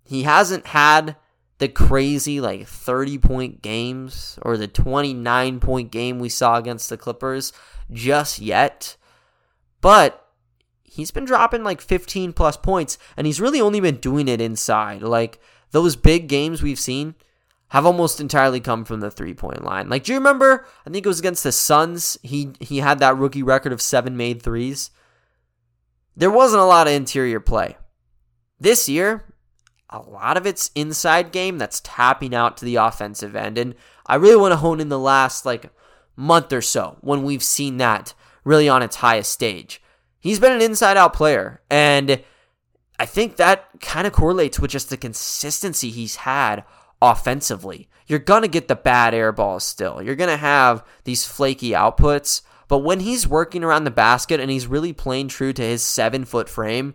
He 0.04 0.24
hasn't 0.24 0.67
had 0.67 1.15
the 1.60 1.67
crazy 1.67 2.41
like 2.41 2.67
30 2.67 3.17
point 3.19 3.62
games 3.62 4.39
or 4.41 4.58
the 4.58 4.67
29 4.67 5.60
point 5.60 5.91
game 5.91 6.19
we 6.19 6.30
saw 6.30 6.58
against 6.58 6.89
the 6.89 6.98
Clippers 6.98 7.54
just 7.91 8.39
yet, 8.39 8.95
but 9.82 10.29
he's 10.89 11.12
been 11.12 11.25
dropping 11.25 11.63
like 11.63 11.82
15 11.82 12.34
plus 12.34 12.58
points 12.58 12.97
and 13.15 13.28
he's 13.28 13.41
really 13.41 13.62
only 13.62 13.80
been 13.80 13.97
doing 13.97 14.28
it 14.28 14.41
inside. 14.41 15.02
Like 15.02 15.39
those 15.71 15.95
big 15.95 16.28
games 16.28 16.62
we've 16.62 16.80
seen 16.80 17.15
have 17.69 17.86
almost 17.86 18.19
entirely 18.19 18.60
come 18.60 18.84
from 18.86 18.99
the 18.99 19.12
three 19.12 19.34
point 19.34 19.63
line. 19.63 19.89
Like, 19.89 20.04
do 20.04 20.12
you 20.12 20.17
remember? 20.17 20.65
I 20.86 20.89
think 20.89 21.06
it 21.06 21.10
was 21.10 21.19
against 21.19 21.43
the 21.43 21.52
Suns. 21.52 22.17
He 22.23 22.52
he 22.60 22.78
had 22.78 22.99
that 22.99 23.17
rookie 23.17 23.43
record 23.43 23.71
of 23.71 23.82
seven 23.82 24.17
made 24.17 24.41
threes 24.41 24.91
there 26.19 26.30
wasn't 26.30 26.62
a 26.62 26.65
lot 26.65 26.86
of 26.86 26.93
interior 26.93 27.39
play. 27.39 27.78
This 28.60 28.89
year, 28.89 29.23
a 29.89 29.99
lot 29.99 30.36
of 30.36 30.45
it's 30.45 30.69
inside 30.75 31.32
game 31.32 31.58
that's 31.58 31.82
tapping 31.82 32.36
out 32.36 32.58
to 32.58 32.65
the 32.65 32.75
offensive 32.75 33.38
end. 33.38 33.58
And 33.58 33.73
I 34.06 34.15
really 34.15 34.36
want 34.36 34.52
to 34.52 34.58
hone 34.58 34.82
in 34.82 34.89
the 34.89 34.99
last 34.99 35.45
like 35.45 35.71
month 36.17 36.52
or 36.52 36.62
so 36.62 36.97
when 36.99 37.23
we've 37.23 37.41
seen 37.41 37.78
that 37.78 38.13
really 38.43 38.67
on 38.67 38.84
its 38.84 38.97
highest 38.97 39.32
stage. 39.32 39.82
He's 40.20 40.40
been 40.40 40.52
an 40.52 40.62
inside 40.62 40.98
out 40.98 41.14
player. 41.14 41.62
And 41.70 42.24
I 43.00 43.06
think 43.06 43.38
that 43.38 43.70
kind 43.80 44.06
of 44.06 44.14
correlates 44.14 44.60
with 44.60 44.72
just 44.72 44.90
the 44.90 44.98
consistency 44.98 45.90
he's 45.90 46.18
had 46.18 46.64
offensively. 47.02 47.90
You're 48.08 48.20
going 48.20 48.42
to 48.42 48.48
get 48.48 48.68
the 48.68 48.76
bad 48.76 49.14
air 49.14 49.32
balls 49.32 49.64
still. 49.64 50.02
You're 50.02 50.16
going 50.16 50.30
to 50.30 50.38
have 50.38 50.84
these 51.04 51.26
flaky 51.26 51.72
outputs. 51.72 52.42
But 52.68 52.80
when 52.80 53.00
he's 53.00 53.28
working 53.28 53.64
around 53.64 53.84
the 53.84 53.92
basket 53.92 54.40
and 54.40 54.52
he's 54.52 54.68
really 54.68 54.94
playing 54.94 55.30
true 55.30 55.54
to 55.54 55.62
his 55.62 55.82
seven 55.82 56.26
foot 56.26 56.50
frame, 56.50 56.94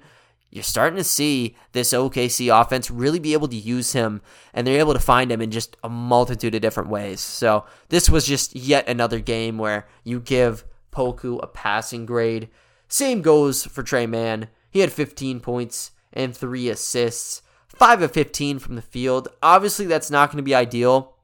you're 0.50 0.62
starting 0.62 0.96
to 0.98 1.04
see 1.04 1.56
this 1.72 1.92
OKC 1.92 2.48
offense 2.48 2.88
really 2.88 3.18
be 3.18 3.32
able 3.32 3.48
to 3.48 3.56
use 3.56 3.92
him, 3.92 4.22
and 4.52 4.64
they're 4.64 4.78
able 4.78 4.92
to 4.92 5.00
find 5.00 5.32
him 5.32 5.40
in 5.40 5.50
just 5.50 5.76
a 5.82 5.88
multitude 5.88 6.54
of 6.54 6.62
different 6.62 6.90
ways. 6.90 7.20
So 7.20 7.64
this 7.88 8.08
was 8.08 8.24
just 8.24 8.54
yet 8.54 8.88
another 8.88 9.18
game 9.18 9.58
where 9.58 9.88
you 10.04 10.20
give 10.20 10.64
Poku 10.92 11.42
a 11.42 11.48
passing 11.48 12.06
grade. 12.06 12.50
Same 12.94 13.22
goes 13.22 13.66
for 13.66 13.82
Tre 13.82 14.06
Mann. 14.06 14.46
He 14.70 14.78
had 14.78 14.92
15 14.92 15.40
points 15.40 15.90
and 16.12 16.32
three 16.32 16.68
assists, 16.68 17.42
5 17.66 18.02
of 18.02 18.12
15 18.12 18.60
from 18.60 18.76
the 18.76 18.82
field. 18.82 19.26
Obviously, 19.42 19.86
that's 19.86 20.12
not 20.12 20.30
going 20.30 20.36
to 20.36 20.44
be 20.44 20.54
ideal, 20.54 21.16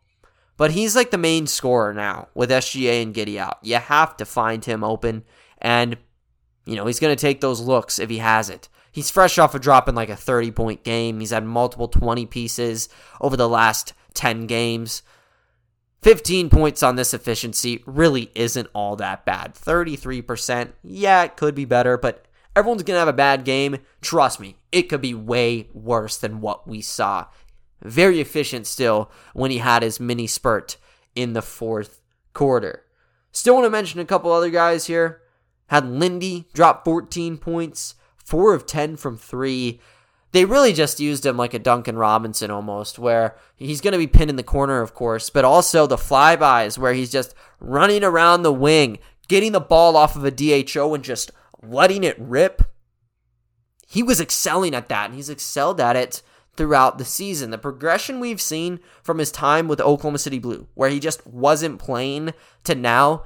but 0.56 0.72
he's 0.72 0.96
like 0.96 1.12
the 1.12 1.16
main 1.16 1.46
scorer 1.46 1.94
now 1.94 2.26
with 2.35 2.50
SGA 2.50 3.04
and 3.04 3.14
Giddey 3.14 3.37
out. 3.37 3.59
You 3.62 3.76
have 3.76 4.16
to 4.16 4.24
find 4.24 4.64
him 4.64 4.83
open, 4.83 5.22
and 5.59 5.96
you 6.66 6.74
know 6.74 6.87
he's 6.87 6.98
going 6.98 7.14
to 7.14 7.20
take 7.20 7.40
those 7.40 7.61
looks 7.61 8.00
if 8.00 8.11
he 8.11 8.18
has 8.18 8.50
it. 8.50 8.68
He's 8.90 9.12
fresh 9.12 9.38
off 9.38 9.54
of 9.54 9.61
dropping 9.61 9.94
like 9.94 10.09
a 10.09 10.16
30 10.16 10.50
point 10.50 10.83
game. 10.83 11.20
He's 11.20 11.30
had 11.30 11.44
multiple 11.44 11.87
20 11.87 12.26
pieces 12.26 12.88
over 13.20 13.37
the 13.37 13.48
last 13.48 13.92
10 14.14 14.48
games. 14.48 15.04
15 16.03 16.51
points 16.51 16.83
on 16.83 16.97
this 16.97 17.13
efficiency 17.13 17.83
really 17.87 18.31
isn't 18.35 18.69
all 18.73 18.97
that 18.97 19.25
bad. 19.25 19.55
33%, 19.55 20.73
yeah, 20.83 21.25
it 21.25 21.37
could 21.37 21.55
be 21.55 21.65
better, 21.65 21.99
but 21.99 22.25
everyone's 22.57 22.83
going 22.83 22.97
to 22.97 23.01
have 23.01 23.09
a 23.09 23.13
bad 23.13 23.45
game. 23.45 23.79
Trust 24.01 24.41
me, 24.41 24.57
it 24.73 24.85
could 24.85 25.01
be 25.01 25.15
way 25.15 25.69
worse 25.75 26.17
than 26.17 26.41
what 26.41 26.67
we 26.67 26.81
saw 26.81 27.27
very 27.83 28.21
efficient 28.21 28.67
still 28.67 29.11
when 29.33 29.51
he 29.51 29.59
had 29.59 29.83
his 29.83 30.01
mini 30.01 30.27
spurt 30.27 30.77
in 31.15 31.33
the 31.33 31.43
fourth 31.43 32.01
quarter. 32.33 32.85
Still 33.33 33.55
want 33.55 33.65
to 33.67 33.71
mention 33.71 34.01
a 34.01 34.05
couple 34.05 34.33
other 34.33 34.51
guys 34.51 34.87
here. 34.87 35.23
Had 35.69 35.87
Lindy 35.87 36.49
drop 36.53 36.85
14 36.85 37.39
points, 37.39 37.95
4 38.25 38.55
of 38.55 38.67
10 38.67 38.97
from 38.97 39.17
3. 39.17 39.81
They 40.33 40.45
really 40.45 40.73
just 40.73 41.01
used 41.01 41.27
him 41.27 41.37
like 41.37 41.55
a 41.55 41.59
Duncan 41.59 41.97
Robinson 41.97 42.51
almost, 42.51 42.99
where 42.99 43.37
he's 43.57 43.81
going 43.81 43.93
to 43.93 43.99
be 43.99 44.07
pinned 44.07 44.31
in 44.31 44.37
the 44.37 44.43
corner, 44.43 44.81
of 44.81 44.95
course, 44.95 45.29
but 45.29 45.45
also 45.45 45.87
the 45.87 45.97
flybys 45.97 46.79
where 46.79 46.93
he's 46.93 47.11
just 47.11 47.35
running 47.59 48.05
around 48.05 48.43
the 48.43 48.53
wing, 48.53 48.99
getting 49.29 49.53
the 49.53 49.61
ball 49.61 49.97
off 49.97 50.14
of 50.14 50.25
a 50.25 50.31
DHO 50.31 50.95
and 50.95 51.03
just 51.03 51.33
letting 51.62 52.05
it 52.05 52.16
rip. 52.19 52.62
He 53.88 54.05
was 54.05 54.21
excelling 54.21 54.75
at 54.75 54.88
that, 54.88 55.07
and 55.07 55.14
he's 55.14 55.31
excelled 55.31 55.81
at 55.81 55.97
it 55.97 56.23
throughout 56.57 56.99
the 56.99 57.05
season. 57.05 57.51
The 57.51 57.59
progression 57.59 58.21
we've 58.21 58.40
seen 58.40 58.79
from 59.03 59.19
his 59.19 59.33
time 59.33 59.66
with 59.66 59.81
Oklahoma 59.81 60.19
City 60.19 60.38
Blue, 60.38 60.69
where 60.75 60.90
he 60.90 61.01
just 61.01 61.27
wasn't 61.27 61.81
playing, 61.81 62.35
to 62.64 62.77
now 62.77 63.25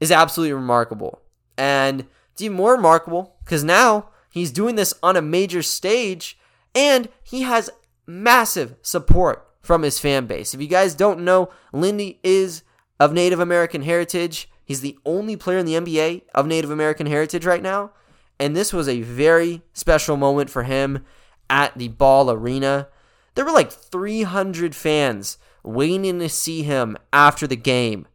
is 0.00 0.10
absolutely 0.10 0.54
remarkable. 0.54 1.20
And 1.58 2.06
it's 2.32 2.42
even 2.42 2.56
more 2.56 2.72
remarkable 2.72 3.36
because 3.44 3.64
now 3.64 4.08
he's 4.30 4.50
doing 4.50 4.76
this 4.76 4.94
on 5.02 5.16
a 5.16 5.22
major 5.22 5.62
stage 5.62 6.38
and 6.76 7.08
he 7.24 7.42
has 7.42 7.70
massive 8.06 8.76
support 8.82 9.48
from 9.62 9.82
his 9.82 9.98
fan 9.98 10.26
base. 10.26 10.54
If 10.54 10.60
you 10.60 10.68
guys 10.68 10.94
don't 10.94 11.24
know, 11.24 11.48
Lindy 11.72 12.20
is 12.22 12.62
of 13.00 13.12
Native 13.12 13.40
American 13.40 13.82
heritage. 13.82 14.48
He's 14.64 14.82
the 14.82 14.98
only 15.04 15.36
player 15.36 15.58
in 15.58 15.66
the 15.66 15.74
NBA 15.74 16.22
of 16.34 16.46
Native 16.46 16.70
American 16.70 17.06
heritage 17.06 17.44
right 17.44 17.62
now. 17.62 17.90
and 18.38 18.54
this 18.54 18.72
was 18.72 18.86
a 18.86 19.00
very 19.00 19.62
special 19.72 20.16
moment 20.18 20.50
for 20.50 20.64
him 20.64 21.02
at 21.48 21.76
the 21.78 21.88
Ball 21.88 22.30
Arena. 22.30 22.88
There 23.34 23.46
were 23.46 23.50
like 23.50 23.72
300 23.72 24.74
fans 24.74 25.38
waiting 25.62 26.18
to 26.18 26.28
see 26.28 26.62
him 26.62 26.98
after 27.14 27.46
the 27.46 27.56
game 27.56 28.06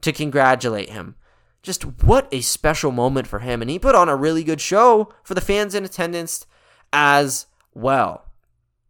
to 0.00 0.12
congratulate 0.12 0.88
him. 0.88 1.14
Just 1.62 1.82
what 2.04 2.26
a 2.32 2.40
special 2.40 2.90
moment 2.90 3.26
for 3.26 3.40
him. 3.40 3.60
And 3.60 3.70
he 3.70 3.78
put 3.78 3.94
on 3.94 4.08
a 4.08 4.16
really 4.16 4.42
good 4.42 4.62
show 4.62 5.12
for 5.22 5.34
the 5.34 5.42
fans 5.42 5.74
in 5.74 5.84
attendance 5.84 6.46
as 6.90 7.46
well. 7.74 8.26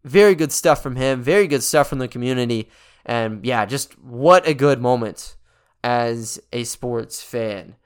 Very 0.05 0.35
good 0.35 0.53
stuff 0.53 0.83
from 0.83 0.97
him. 0.97 1.23
Very 1.23 1.47
good 1.47 1.63
stuff 1.63 1.89
from 1.89 1.99
the 1.99 2.09
community. 2.09 2.71
And 3.05 3.45
yeah, 3.45 3.67
just 3.67 3.99
what 3.99 4.47
a 4.47 4.55
good 4.55 4.81
moment 4.81 5.37
as 5.83 6.41
a 6.53 6.65
sports 6.65 7.23
fan. 7.23 7.77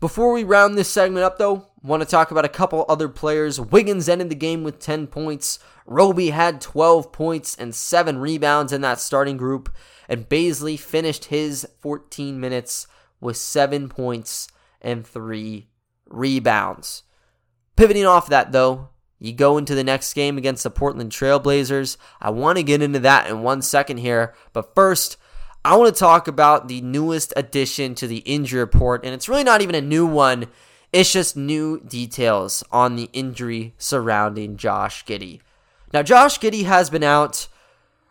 Before 0.00 0.32
we 0.32 0.42
round 0.42 0.76
this 0.76 0.88
segment 0.88 1.24
up, 1.24 1.38
though, 1.38 1.68
want 1.82 2.02
to 2.02 2.08
talk 2.08 2.30
about 2.30 2.44
a 2.44 2.48
couple 2.48 2.84
other 2.88 3.08
players. 3.08 3.60
Wiggins 3.60 4.08
ended 4.08 4.30
the 4.30 4.34
game 4.34 4.64
with 4.64 4.80
10 4.80 5.06
points. 5.06 5.60
Roby 5.86 6.30
had 6.30 6.60
12 6.60 7.12
points 7.12 7.56
and 7.56 7.74
7 7.74 8.18
rebounds 8.18 8.72
in 8.72 8.80
that 8.80 8.98
starting 8.98 9.36
group. 9.36 9.72
And 10.08 10.28
Bazley 10.28 10.78
finished 10.78 11.26
his 11.26 11.68
14 11.80 12.40
minutes 12.40 12.88
with 13.20 13.36
7 13.36 13.88
points 13.88 14.48
and 14.80 15.06
3 15.06 15.68
rebounds. 16.08 17.04
Pivoting 17.76 18.06
off 18.06 18.28
that, 18.28 18.50
though, 18.50 18.88
you 19.22 19.32
go 19.32 19.56
into 19.56 19.76
the 19.76 19.84
next 19.84 20.14
game 20.14 20.36
against 20.36 20.64
the 20.64 20.70
Portland 20.70 21.12
Trailblazers. 21.12 21.96
I 22.20 22.30
want 22.30 22.58
to 22.58 22.64
get 22.64 22.82
into 22.82 22.98
that 22.98 23.30
in 23.30 23.42
one 23.42 23.62
second 23.62 23.98
here. 23.98 24.34
But 24.52 24.74
first, 24.74 25.16
I 25.64 25.76
want 25.76 25.94
to 25.94 25.98
talk 25.98 26.26
about 26.26 26.66
the 26.66 26.80
newest 26.80 27.32
addition 27.36 27.94
to 27.94 28.08
the 28.08 28.18
injury 28.18 28.58
report, 28.58 29.04
and 29.04 29.14
it's 29.14 29.28
really 29.28 29.44
not 29.44 29.60
even 29.60 29.76
a 29.76 29.80
new 29.80 30.06
one. 30.06 30.46
It's 30.92 31.12
just 31.12 31.36
new 31.36 31.78
details 31.78 32.64
on 32.72 32.96
the 32.96 33.08
injury 33.12 33.74
surrounding 33.78 34.56
Josh 34.56 35.04
Giddey. 35.04 35.40
Now, 35.92 36.02
Josh 36.02 36.40
Giddey 36.40 36.64
has 36.64 36.90
been 36.90 37.04
out 37.04 37.46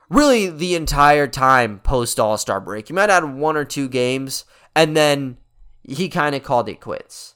really 0.09 0.47
the 0.47 0.75
entire 0.75 1.27
time 1.27 1.79
post 1.79 2.21
All 2.21 2.37
Star 2.37 2.61
break. 2.61 2.87
He 2.87 2.93
might 2.93 3.09
have 3.09 3.23
had 3.25 3.35
one 3.35 3.57
or 3.57 3.65
two 3.65 3.89
games, 3.89 4.45
and 4.73 4.95
then 4.95 5.35
he 5.83 6.07
kind 6.07 6.35
of 6.35 6.43
called 6.43 6.69
it 6.69 6.79
quits. 6.79 7.35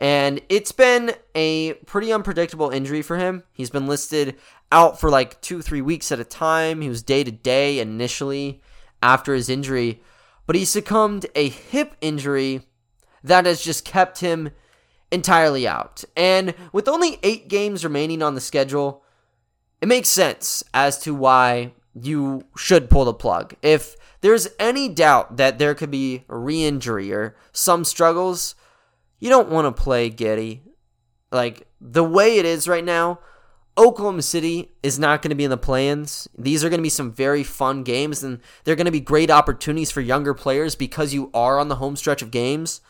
And 0.00 0.40
it's 0.48 0.72
been 0.72 1.14
a 1.34 1.74
pretty 1.86 2.12
unpredictable 2.12 2.70
injury 2.70 3.02
for 3.02 3.16
him. 3.16 3.44
He's 3.52 3.70
been 3.70 3.86
listed 3.86 4.36
out 4.70 5.00
for 5.00 5.08
like 5.08 5.40
two, 5.40 5.62
three 5.62 5.80
weeks 5.80 6.12
at 6.12 6.20
a 6.20 6.24
time. 6.24 6.80
He 6.80 6.88
was 6.88 7.02
day 7.02 7.24
to 7.24 7.30
day 7.30 7.78
initially 7.78 8.60
after 9.02 9.34
his 9.34 9.48
injury, 9.48 10.02
but 10.46 10.56
he 10.56 10.64
succumbed 10.64 11.26
a 11.34 11.48
hip 11.48 11.94
injury 12.00 12.62
that 13.24 13.46
has 13.46 13.62
just 13.62 13.84
kept 13.84 14.20
him 14.20 14.50
entirely 15.10 15.66
out. 15.66 16.04
And 16.16 16.54
with 16.72 16.88
only 16.88 17.18
eight 17.22 17.48
games 17.48 17.84
remaining 17.84 18.22
on 18.22 18.34
the 18.34 18.40
schedule, 18.40 19.02
it 19.80 19.88
makes 19.88 20.08
sense 20.08 20.62
as 20.74 20.98
to 21.00 21.14
why 21.14 21.72
you 21.94 22.44
should 22.56 22.90
pull 22.90 23.04
the 23.04 23.14
plug. 23.14 23.54
If 23.62 23.96
there's 24.20 24.48
any 24.58 24.88
doubt 24.88 25.36
that 25.36 25.58
there 25.58 25.74
could 25.74 25.90
be 25.90 26.24
a 26.28 26.36
re 26.36 26.64
injury 26.64 27.12
or 27.12 27.36
some 27.52 27.84
struggles, 27.84 28.54
you 29.18 29.28
don't 29.28 29.48
want 29.48 29.64
to 29.74 29.82
play 29.82 30.10
Giddey. 30.10 30.60
Like, 31.32 31.66
the 31.80 32.04
way 32.04 32.38
it 32.38 32.44
is 32.46 32.68
right 32.68 32.84
now, 32.84 33.18
Oklahoma 33.78 34.22
City 34.22 34.72
is 34.82 34.98
not 34.98 35.20
going 35.20 35.30
to 35.30 35.36
be 35.36 35.44
in 35.44 35.50
the 35.50 35.56
plans. 35.56 36.28
These 36.36 36.64
are 36.64 36.70
going 36.70 36.78
to 36.78 36.82
be 36.82 36.88
some 36.88 37.12
very 37.12 37.42
fun 37.42 37.82
games, 37.82 38.22
and 38.22 38.40
they're 38.64 38.76
going 38.76 38.86
to 38.86 38.90
be 38.92 39.00
great 39.00 39.30
opportunities 39.30 39.90
for 39.90 40.00
younger 40.00 40.34
players 40.34 40.74
because 40.74 41.12
you 41.12 41.30
are 41.34 41.58
on 41.58 41.68
the 41.68 41.76
home 41.76 41.96
stretch 41.96 42.22
of 42.22 42.30
games. 42.30 42.80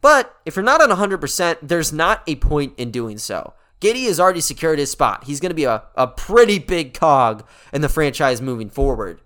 But 0.00 0.34
if 0.44 0.54
you're 0.54 0.62
not 0.62 0.82
on 0.82 0.90
100%, 0.90 1.58
there's 1.62 1.92
not 1.92 2.22
a 2.26 2.36
point 2.36 2.74
in 2.76 2.90
doing 2.90 3.16
so. 3.16 3.54
Giddey 3.80 4.06
has 4.06 4.20
already 4.20 4.40
secured 4.40 4.78
his 4.78 4.90
spot. 4.90 5.24
He's 5.24 5.40
going 5.40 5.50
to 5.50 5.54
be 5.54 5.64
a, 5.64 5.82
a 5.94 6.06
pretty 6.06 6.58
big 6.58 6.94
cog 6.94 7.46
in 7.72 7.80
the 7.80 7.88
franchise 7.88 8.42
moving 8.42 8.68
forward. 8.68 9.22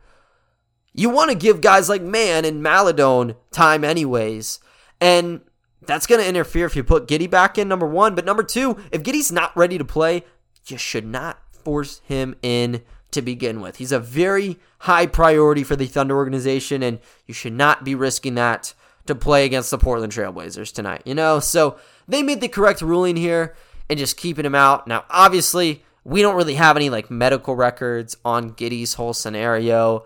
You 0.92 1.10
want 1.10 1.30
to 1.30 1.36
give 1.36 1.60
guys 1.60 1.88
like 1.88 2.02
Mann 2.02 2.44
and 2.44 2.62
Maledon 2.62 3.34
time, 3.50 3.84
anyways. 3.84 4.60
And 5.00 5.40
that's 5.88 6.06
going 6.06 6.20
to 6.20 6.28
interfere 6.28 6.66
if 6.66 6.76
you 6.76 6.84
put 6.84 7.08
Giddey 7.08 7.28
back 7.28 7.56
in, 7.56 7.66
number 7.66 7.86
one. 7.86 8.14
But 8.14 8.26
number 8.26 8.42
two, 8.42 8.76
if 8.92 9.02
Giddey's 9.02 9.32
not 9.32 9.56
ready 9.56 9.78
to 9.78 9.84
play, 9.86 10.22
you 10.66 10.76
should 10.76 11.06
not 11.06 11.42
force 11.50 12.02
him 12.04 12.36
in 12.42 12.82
to 13.10 13.22
begin 13.22 13.62
with. 13.62 13.76
He's 13.76 13.90
a 13.90 13.98
very 13.98 14.58
high 14.80 15.06
priority 15.06 15.64
for 15.64 15.76
the 15.76 15.86
Thunder 15.86 16.14
organization, 16.14 16.82
and 16.82 16.98
you 17.26 17.32
should 17.32 17.54
not 17.54 17.84
be 17.84 17.94
risking 17.94 18.34
that 18.34 18.74
to 19.06 19.14
play 19.14 19.46
against 19.46 19.70
the 19.70 19.78
Portland 19.78 20.12
Trailblazers 20.12 20.74
tonight. 20.74 21.00
You 21.06 21.14
know, 21.14 21.40
so 21.40 21.78
they 22.06 22.22
made 22.22 22.42
the 22.42 22.48
correct 22.48 22.82
ruling 22.82 23.16
here 23.16 23.56
and 23.88 23.98
just 23.98 24.18
keeping 24.18 24.44
him 24.44 24.54
out. 24.54 24.86
Now, 24.86 25.06
obviously, 25.08 25.84
we 26.04 26.20
don't 26.20 26.36
really 26.36 26.56
have 26.56 26.76
any 26.76 26.90
like 26.90 27.10
medical 27.10 27.56
records 27.56 28.14
on 28.26 28.50
Giddey's 28.50 28.92
whole 28.94 29.14
scenario. 29.14 30.04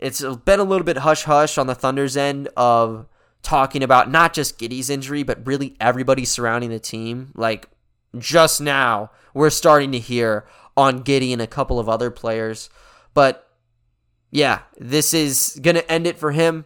It's 0.00 0.20
been 0.20 0.58
a 0.58 0.64
little 0.64 0.84
bit 0.84 0.98
hush 0.98 1.22
hush 1.22 1.58
on 1.58 1.68
the 1.68 1.76
Thunder's 1.76 2.16
end 2.16 2.48
of 2.56 3.06
talking 3.42 3.82
about 3.82 4.10
not 4.10 4.32
just 4.32 4.58
Giddey's 4.58 4.90
injury, 4.90 5.22
but 5.22 5.46
really 5.46 5.76
everybody 5.80 6.24
surrounding 6.24 6.70
the 6.70 6.78
team. 6.78 7.32
Like 7.34 7.68
just 8.18 8.60
now 8.60 9.10
we're 9.34 9.50
starting 9.50 9.92
to 9.92 9.98
hear 9.98 10.46
on 10.76 11.02
Giddey 11.02 11.32
and 11.32 11.42
a 11.42 11.46
couple 11.46 11.78
of 11.78 11.88
other 11.88 12.10
players. 12.10 12.70
But 13.14 13.48
yeah, 14.30 14.60
this 14.78 15.12
is 15.12 15.58
going 15.62 15.76
to 15.76 15.92
end 15.92 16.06
it 16.06 16.18
for 16.18 16.32
him. 16.32 16.64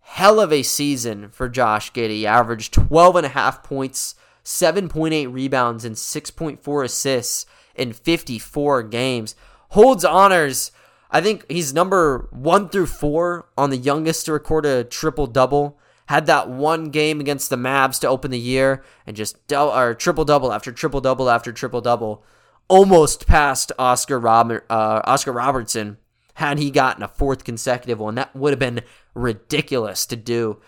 Hell 0.00 0.38
of 0.38 0.52
a 0.52 0.62
season 0.62 1.30
for 1.30 1.48
Josh 1.48 1.92
Giddey. 1.92 2.24
Averaged 2.24 2.74
12 2.74 3.16
and 3.16 3.26
a 3.26 3.30
half 3.30 3.62
points, 3.62 4.14
7.8 4.44 5.32
rebounds, 5.32 5.84
and 5.84 5.96
6.4 5.96 6.84
assists 6.84 7.46
in 7.74 7.92
54 7.92 8.82
games. 8.84 9.34
Holds 9.70 10.04
honors. 10.04 10.70
I 11.10 11.20
think 11.20 11.44
he's 11.50 11.72
number 11.72 12.28
one 12.30 12.68
through 12.68 12.86
four 12.86 13.48
on 13.56 13.70
the 13.70 13.76
youngest 13.76 14.26
to 14.26 14.32
record 14.32 14.66
a 14.66 14.84
triple 14.84 15.26
double 15.26 15.78
had 16.06 16.26
that 16.26 16.48
one 16.48 16.90
game 16.90 17.20
against 17.20 17.50
the 17.50 17.56
Mavs 17.56 18.00
to 18.00 18.08
open 18.08 18.30
the 18.30 18.38
year 18.38 18.82
and 19.06 19.16
just 19.16 19.46
do- 19.46 19.56
or 19.56 19.94
triple 19.94 20.24
double 20.24 20.52
after 20.52 20.72
triple 20.72 21.00
double 21.00 21.28
after 21.28 21.52
triple 21.52 21.80
double, 21.80 22.24
almost 22.68 23.26
passed 23.26 23.72
Oscar 23.78 24.18
Robert 24.18 24.66
uh, 24.70 25.00
Oscar 25.04 25.32
Robertson 25.32 25.98
had 26.34 26.58
he 26.58 26.70
gotten 26.70 27.02
a 27.02 27.08
fourth 27.08 27.44
consecutive 27.44 27.98
one. 27.98 28.16
That 28.16 28.34
would 28.36 28.50
have 28.50 28.58
been 28.58 28.82
ridiculous 29.14 30.04
to 30.06 30.16
do 30.16 30.60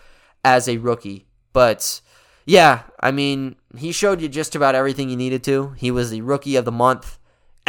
as 0.43 0.67
a 0.67 0.77
rookie. 0.77 1.27
But 1.53 2.01
yeah, 2.45 2.83
I 2.99 3.11
mean, 3.11 3.55
he 3.77 3.91
showed 3.91 4.21
you 4.21 4.27
just 4.27 4.55
about 4.55 4.73
everything 4.73 5.09
you 5.09 5.15
needed 5.15 5.43
to. 5.43 5.73
He 5.77 5.91
was 5.91 6.09
the 6.09 6.21
rookie 6.21 6.55
of 6.55 6.65
the 6.65 6.71
month. 6.71 7.18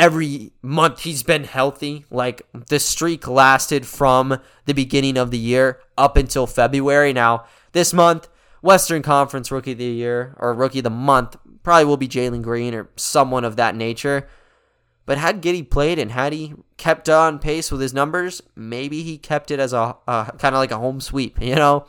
Every 0.00 0.52
month 0.62 1.00
he's 1.00 1.22
been 1.22 1.44
healthy. 1.44 2.06
Like 2.10 2.40
the 2.68 2.80
streak 2.80 3.28
lasted 3.28 3.86
from 3.86 4.40
the 4.64 4.72
beginning 4.72 5.18
of 5.18 5.30
the 5.30 5.36
year 5.36 5.78
up 5.98 6.16
until 6.16 6.46
February. 6.46 7.12
Now, 7.12 7.44
this 7.72 7.92
month, 7.92 8.26
Western 8.62 9.02
Conference 9.02 9.52
Rookie 9.52 9.72
of 9.72 9.78
the 9.78 9.84
Year 9.84 10.34
or 10.38 10.54
Rookie 10.54 10.78
of 10.78 10.84
the 10.84 10.90
Month 10.90 11.36
probably 11.62 11.84
will 11.84 11.98
be 11.98 12.08
Jalen 12.08 12.40
Green 12.40 12.74
or 12.74 12.88
someone 12.96 13.44
of 13.44 13.56
that 13.56 13.76
nature. 13.76 14.26
But 15.04 15.18
had 15.18 15.42
Giddey 15.42 15.68
played 15.68 15.98
and 15.98 16.12
had 16.12 16.32
he 16.32 16.54
kept 16.78 17.10
on 17.10 17.38
pace 17.38 17.70
with 17.70 17.82
his 17.82 17.92
numbers, 17.92 18.42
maybe 18.56 19.02
he 19.02 19.18
kept 19.18 19.50
it 19.50 19.60
as 19.60 19.74
a 19.74 19.96
kind 20.06 20.54
of 20.54 20.60
like 20.60 20.70
a 20.70 20.78
home 20.78 21.02
sweep, 21.02 21.38
you 21.42 21.56
know? 21.56 21.86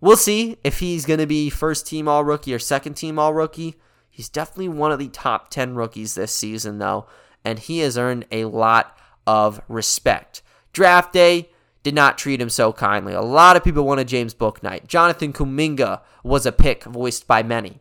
We'll 0.00 0.16
see 0.16 0.56
if 0.64 0.78
he's 0.78 1.04
going 1.04 1.20
to 1.20 1.26
be 1.26 1.50
first 1.50 1.86
team 1.86 2.08
all 2.08 2.24
rookie 2.24 2.54
or 2.54 2.58
second 2.58 2.94
team 2.94 3.18
all 3.18 3.34
rookie. 3.34 3.76
He's 4.12 4.28
definitely 4.28 4.68
one 4.68 4.92
of 4.92 4.98
the 4.98 5.08
top 5.08 5.48
10 5.48 5.74
rookies 5.74 6.14
this 6.14 6.36
season, 6.36 6.78
though, 6.78 7.06
and 7.44 7.58
he 7.58 7.78
has 7.78 7.96
earned 7.96 8.26
a 8.30 8.44
lot 8.44 8.96
of 9.26 9.60
respect. 9.68 10.42
Draft 10.72 11.14
day, 11.14 11.48
did 11.82 11.94
not 11.94 12.18
treat 12.18 12.40
him 12.40 12.50
so 12.50 12.72
kindly. 12.72 13.12
A 13.12 13.22
lot 13.22 13.56
of 13.56 13.64
people 13.64 13.84
wanted 13.84 14.08
James 14.08 14.34
Bouknight. 14.34 14.86
Jonathan 14.86 15.32
Kuminga 15.32 16.02
was 16.22 16.46
a 16.46 16.52
pick 16.52 16.84
voiced 16.84 17.26
by 17.26 17.42
many. 17.42 17.80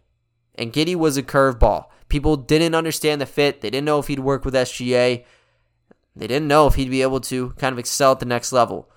And 0.56 0.74
Giddey 0.74 0.96
was 0.96 1.18
a 1.18 1.24
curveball. 1.24 1.86
People 2.10 2.36
didn't 2.36 2.76
understand 2.76 3.22
the 3.22 3.26
fit. 3.26 3.62
They 3.62 3.70
didn't 3.70 3.86
know 3.86 4.00
if 4.00 4.08
he'd 4.08 4.20
work 4.20 4.44
with 4.44 4.54
SGA. 4.54 5.24
They 6.16 6.28
didn't 6.28 6.48
know 6.48 6.68
if 6.68 6.76
he'd 6.76 6.90
be 6.90 7.02
able 7.02 7.22
to 7.22 7.52
kind 7.52 7.74
of 7.74 7.80
excel 7.80 8.14
at 8.14 8.20
the 8.20 8.26
next 8.26 8.52
level. 8.52 8.90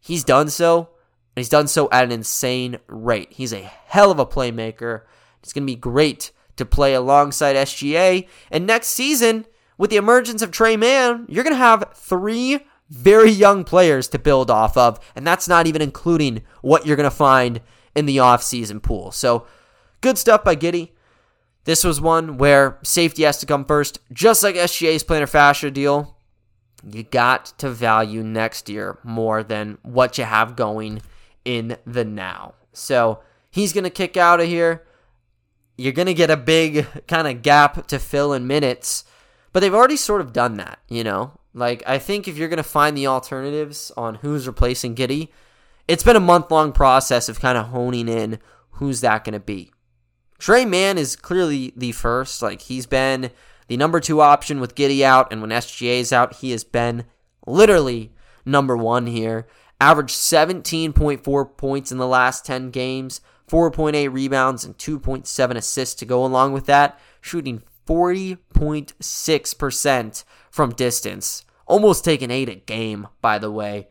He's 0.00 0.24
done 0.24 0.48
so, 0.48 0.78
and 0.78 1.40
he's 1.40 1.48
done 1.48 1.68
so 1.68 1.88
at 1.90 2.04
an 2.04 2.12
insane 2.12 2.78
rate. 2.86 3.32
He's 3.32 3.52
a 3.52 3.70
hell 3.86 4.10
of 4.10 4.18
a 4.18 4.26
playmaker. 4.26 5.02
It's 5.42 5.52
going 5.52 5.64
to 5.64 5.72
be 5.72 5.76
great 5.76 6.32
to 6.58 6.66
play 6.66 6.94
alongside 6.94 7.56
SGA. 7.56 8.28
And 8.50 8.66
next 8.66 8.88
season, 8.88 9.46
with 9.78 9.90
the 9.90 9.96
emergence 9.96 10.42
of 10.42 10.50
Tre 10.50 10.76
Mann, 10.76 11.24
you're 11.28 11.44
going 11.44 11.54
to 11.54 11.58
have 11.58 11.92
three 11.94 12.60
very 12.90 13.30
young 13.30 13.64
players 13.64 14.08
to 14.08 14.18
build 14.18 14.50
off 14.50 14.76
of, 14.76 14.98
and 15.14 15.26
that's 15.26 15.48
not 15.48 15.66
even 15.66 15.82
including 15.82 16.42
what 16.62 16.86
you're 16.86 16.96
going 16.96 17.08
to 17.08 17.14
find 17.14 17.60
in 17.94 18.06
the 18.06 18.16
offseason 18.16 18.82
pool. 18.82 19.10
So, 19.12 19.46
good 20.00 20.18
stuff 20.18 20.44
by 20.44 20.56
Giddey. 20.56 20.90
This 21.64 21.84
was 21.84 22.00
one 22.00 22.38
where 22.38 22.78
safety 22.82 23.24
has 23.24 23.38
to 23.38 23.46
come 23.46 23.64
first, 23.64 24.00
just 24.12 24.42
like 24.42 24.54
SGA's 24.54 25.04
plantar 25.04 25.28
fascia 25.28 25.70
deal. 25.70 26.16
You 26.88 27.02
got 27.02 27.46
to 27.58 27.68
value 27.68 28.22
next 28.22 28.68
year 28.68 28.98
more 29.02 29.42
than 29.42 29.78
what 29.82 30.16
you 30.16 30.24
have 30.24 30.56
going 30.56 31.02
in 31.44 31.76
the 31.84 32.04
now. 32.04 32.54
So, 32.72 33.20
he's 33.50 33.72
going 33.72 33.84
to 33.84 33.90
kick 33.90 34.16
out 34.16 34.40
of 34.40 34.46
here. 34.46 34.84
You're 35.78 35.92
going 35.92 36.06
to 36.06 36.14
get 36.14 36.28
a 36.30 36.36
big 36.36 36.86
kind 37.06 37.26
of 37.26 37.40
gap 37.40 37.86
to 37.86 37.98
fill 37.98 38.34
in 38.34 38.46
minutes. 38.46 39.04
But 39.52 39.60
they've 39.60 39.74
already 39.74 39.96
sort 39.96 40.20
of 40.20 40.32
done 40.32 40.58
that, 40.58 40.80
you 40.88 41.02
know? 41.02 41.38
Like, 41.54 41.82
I 41.86 41.98
think 41.98 42.28
if 42.28 42.36
you're 42.36 42.48
going 42.48 42.58
to 42.58 42.62
find 42.62 42.96
the 42.96 43.06
alternatives 43.06 43.90
on 43.96 44.16
who's 44.16 44.46
replacing 44.46 44.94
Giddey, 44.94 45.28
it's 45.86 46.02
been 46.02 46.16
a 46.16 46.20
month 46.20 46.50
long 46.50 46.72
process 46.72 47.28
of 47.28 47.40
kind 47.40 47.56
of 47.56 47.68
honing 47.68 48.08
in 48.08 48.38
who's 48.72 49.00
that 49.00 49.24
going 49.24 49.32
to 49.32 49.40
be. 49.40 49.72
Tre 50.38 50.64
Mann 50.64 50.98
is 50.98 51.16
clearly 51.16 51.72
the 51.74 51.92
first. 51.92 52.42
Like, 52.42 52.62
he's 52.62 52.86
been 52.86 53.30
the 53.68 53.76
number 53.76 54.00
two 54.00 54.20
option 54.20 54.60
with 54.60 54.74
Giddey 54.74 55.02
out, 55.02 55.32
and 55.32 55.40
when 55.40 55.50
SGA 55.50 56.00
is 56.00 56.12
out, 56.12 56.36
he 56.36 56.50
has 56.50 56.64
been 56.64 57.04
literally 57.46 58.12
number 58.44 58.76
one 58.76 59.06
here. 59.06 59.46
Averaged 59.80 60.14
17.4 60.14 61.56
points 61.56 61.92
in 61.92 61.98
the 61.98 62.06
last 62.06 62.44
10 62.44 62.70
games, 62.70 63.20
4.8 63.48 64.12
rebounds, 64.12 64.64
and 64.64 64.78
2.7 64.78 65.56
assists 65.56 65.96
to 65.96 66.04
go 66.04 66.24
along 66.24 66.52
with 66.52 66.66
that, 66.66 67.00
shooting 67.20 67.64
40.6% 67.86 70.24
from 70.50 70.70
distance. 70.72 71.44
Almost 71.66 72.04
taking 72.04 72.30
eight 72.30 72.48
a 72.48 72.54
game, 72.54 73.08
by 73.20 73.38
the 73.38 73.50
way. 73.50 73.88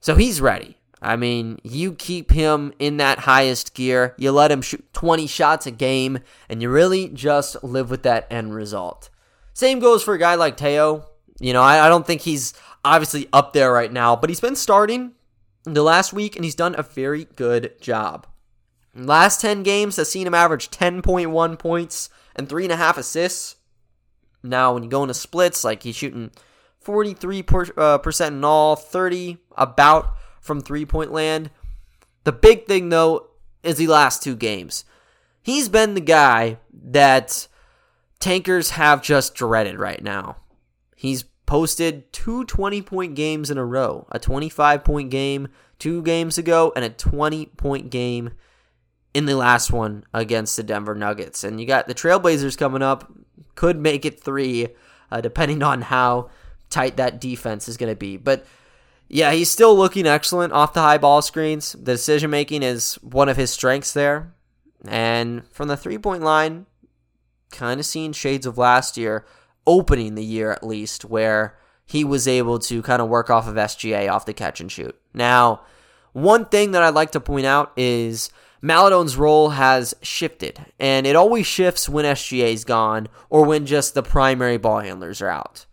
So 0.00 0.14
he's 0.14 0.40
ready. 0.40 0.78
I 1.02 1.16
mean, 1.16 1.58
you 1.62 1.92
keep 1.92 2.30
him 2.30 2.72
in 2.78 2.96
that 2.96 3.20
highest 3.20 3.74
gear, 3.74 4.14
you 4.16 4.32
let 4.32 4.50
him 4.50 4.62
shoot 4.62 4.92
20 4.92 5.26
shots 5.26 5.66
a 5.66 5.70
game, 5.70 6.20
and 6.48 6.62
you 6.62 6.70
really 6.70 7.08
just 7.08 7.62
live 7.62 7.90
with 7.90 8.02
that 8.04 8.26
end 8.30 8.54
result. 8.54 9.10
Same 9.52 9.78
goes 9.78 10.02
for 10.02 10.14
a 10.14 10.18
guy 10.18 10.34
like 10.34 10.56
Teo. 10.56 11.06
You 11.38 11.52
know, 11.52 11.62
I, 11.62 11.86
I 11.86 11.88
don't 11.88 12.06
think 12.06 12.22
he's 12.22 12.54
obviously 12.84 13.28
up 13.32 13.52
there 13.52 13.72
right 13.72 13.92
now, 13.92 14.16
but 14.16 14.30
he's 14.30 14.40
been 14.40 14.56
starting 14.56 15.12
the 15.64 15.82
last 15.82 16.12
week 16.12 16.36
and 16.36 16.44
he's 16.44 16.54
done 16.54 16.74
a 16.78 16.82
very 16.82 17.24
good 17.36 17.80
job. 17.80 18.26
Last 18.96 19.40
10 19.42 19.62
games 19.62 19.96
has 19.96 20.10
seen 20.10 20.26
him 20.26 20.34
average 20.34 20.70
10.1 20.70 21.58
points 21.58 22.08
and 22.34 22.48
3.5 22.48 22.96
assists. 22.96 23.56
Now, 24.42 24.72
when 24.72 24.82
you 24.82 24.88
go 24.88 25.02
into 25.02 25.14
splits, 25.14 25.64
like 25.64 25.82
he's 25.82 25.96
shooting 25.96 26.30
43% 26.84 27.78
uh, 27.78 28.24
in 28.26 28.44
all, 28.44 28.76
30 28.76 29.38
about 29.56 30.12
from 30.40 30.60
three 30.60 30.86
point 30.86 31.12
land. 31.12 31.50
The 32.24 32.32
big 32.32 32.66
thing, 32.66 32.88
though, 32.88 33.28
is 33.62 33.76
the 33.76 33.88
last 33.88 34.22
two 34.22 34.36
games. 34.36 34.84
He's 35.42 35.68
been 35.68 35.94
the 35.94 36.00
guy 36.00 36.58
that 36.72 37.48
tankers 38.18 38.70
have 38.70 39.02
just 39.02 39.34
dreaded 39.34 39.78
right 39.78 40.02
now. 40.02 40.36
He's 40.96 41.24
posted 41.44 42.12
two 42.12 42.44
20 42.44 42.82
point 42.82 43.14
games 43.14 43.50
in 43.50 43.58
a 43.58 43.64
row 43.64 44.06
a 44.10 44.18
25 44.18 44.82
point 44.82 45.10
game 45.10 45.48
two 45.78 46.02
games 46.02 46.38
ago, 46.38 46.72
and 46.74 46.84
a 46.84 46.90
20 46.90 47.46
point 47.46 47.90
game 47.90 48.30
in 49.16 49.24
the 49.24 49.34
last 49.34 49.72
one 49.72 50.04
against 50.12 50.58
the 50.58 50.62
Denver 50.62 50.94
Nuggets. 50.94 51.42
And 51.42 51.58
you 51.58 51.66
got 51.66 51.86
the 51.88 51.94
Trailblazers 51.94 52.58
coming 52.58 52.82
up, 52.82 53.10
could 53.54 53.80
make 53.80 54.04
it 54.04 54.22
three, 54.22 54.68
uh, 55.10 55.22
depending 55.22 55.62
on 55.62 55.80
how 55.80 56.28
tight 56.68 56.98
that 56.98 57.18
defense 57.18 57.66
is 57.66 57.78
going 57.78 57.90
to 57.90 57.96
be. 57.96 58.18
But 58.18 58.44
yeah, 59.08 59.32
he's 59.32 59.50
still 59.50 59.74
looking 59.74 60.06
excellent 60.06 60.52
off 60.52 60.74
the 60.74 60.82
high 60.82 60.98
ball 60.98 61.22
screens. 61.22 61.72
The 61.72 61.92
decision 61.92 62.28
making 62.28 62.62
is 62.62 62.96
one 62.96 63.30
of 63.30 63.38
his 63.38 63.50
strengths 63.50 63.94
there. 63.94 64.34
And 64.86 65.48
from 65.50 65.68
the 65.68 65.78
three 65.78 65.96
point 65.96 66.22
line, 66.22 66.66
kind 67.50 67.80
of 67.80 67.86
seeing 67.86 68.12
shades 68.12 68.44
of 68.44 68.58
last 68.58 68.98
year, 68.98 69.24
opening 69.66 70.14
the 70.14 70.24
year 70.24 70.52
at 70.52 70.62
least, 70.62 71.06
where 71.06 71.56
he 71.86 72.04
was 72.04 72.28
able 72.28 72.58
to 72.58 72.82
kind 72.82 73.00
of 73.00 73.08
work 73.08 73.30
off 73.30 73.48
of 73.48 73.54
SGA 73.54 74.12
off 74.12 74.26
the 74.26 74.34
catch 74.34 74.60
and 74.60 74.70
shoot. 74.70 74.94
Now, 75.14 75.62
one 76.12 76.44
thing 76.44 76.72
that 76.72 76.82
I'd 76.82 76.94
like 76.94 77.12
to 77.12 77.20
point 77.20 77.46
out 77.46 77.72
is 77.78 78.28
Maledon's 78.62 79.16
role 79.16 79.50
has 79.50 79.94
shifted, 80.02 80.66
and 80.78 81.06
it 81.06 81.16
always 81.16 81.46
shifts 81.46 81.88
when 81.88 82.04
SGA 82.04 82.52
is 82.52 82.64
gone 82.64 83.08
or 83.30 83.44
when 83.44 83.66
just 83.66 83.94
the 83.94 84.02
primary 84.02 84.56
ball 84.56 84.80
handlers 84.80 85.20
are 85.20 85.28
out. 85.28 85.66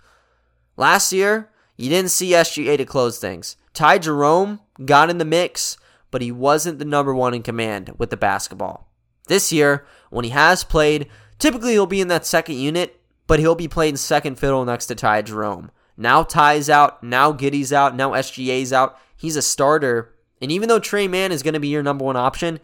Last 0.75 1.11
year, 1.11 1.49
you 1.77 1.89
didn't 1.89 2.11
see 2.11 2.31
SGA 2.31 2.77
to 2.77 2.85
close 2.85 3.19
things. 3.19 3.55
Ty 3.73 3.99
Jerome 3.99 4.59
got 4.85 5.09
in 5.09 5.17
the 5.17 5.25
mix, 5.25 5.77
but 6.11 6.21
he 6.21 6.31
wasn't 6.31 6.79
the 6.79 6.85
number 6.85 7.13
one 7.13 7.33
in 7.33 7.41
command 7.41 7.93
with 7.97 8.09
the 8.09 8.17
basketball. 8.17 8.89
This 9.27 9.51
year, 9.51 9.85
when 10.09 10.25
he 10.25 10.31
has 10.31 10.63
played, 10.63 11.07
typically 11.39 11.71
he'll 11.71 11.85
be 11.85 12.01
in 12.01 12.09
that 12.09 12.25
second 12.25 12.55
unit, 12.55 12.99
but 13.25 13.39
he'll 13.39 13.55
be 13.55 13.67
playing 13.67 13.97
second 13.97 14.37
fiddle 14.37 14.65
next 14.65 14.87
to 14.87 14.95
Ty 14.95 15.23
Jerome. 15.23 15.71
Now 15.95 16.23
Ty's 16.23 16.69
out, 16.69 17.03
now 17.03 17.31
Giddey's 17.31 17.71
out, 17.71 17.95
now 17.95 18.11
SGA's 18.11 18.73
out. 18.73 18.99
He's 19.15 19.35
a 19.35 19.41
starter. 19.41 20.12
And 20.43 20.51
even 20.51 20.67
though 20.67 20.77
Tre 20.77 21.07
Mann 21.07 21.31
is 21.31 21.41
going 21.41 21.53
to 21.53 21.59
be 21.61 21.69
your 21.69 21.81
number 21.81 22.03
one 22.03 22.17
option, 22.17 22.59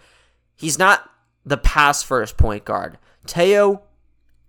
he's 0.58 0.78
not 0.78 1.10
the 1.46 1.56
pass 1.58 2.04
first 2.04 2.36
point 2.36 2.65
guard. 2.65 2.98
Teo, 3.26 3.84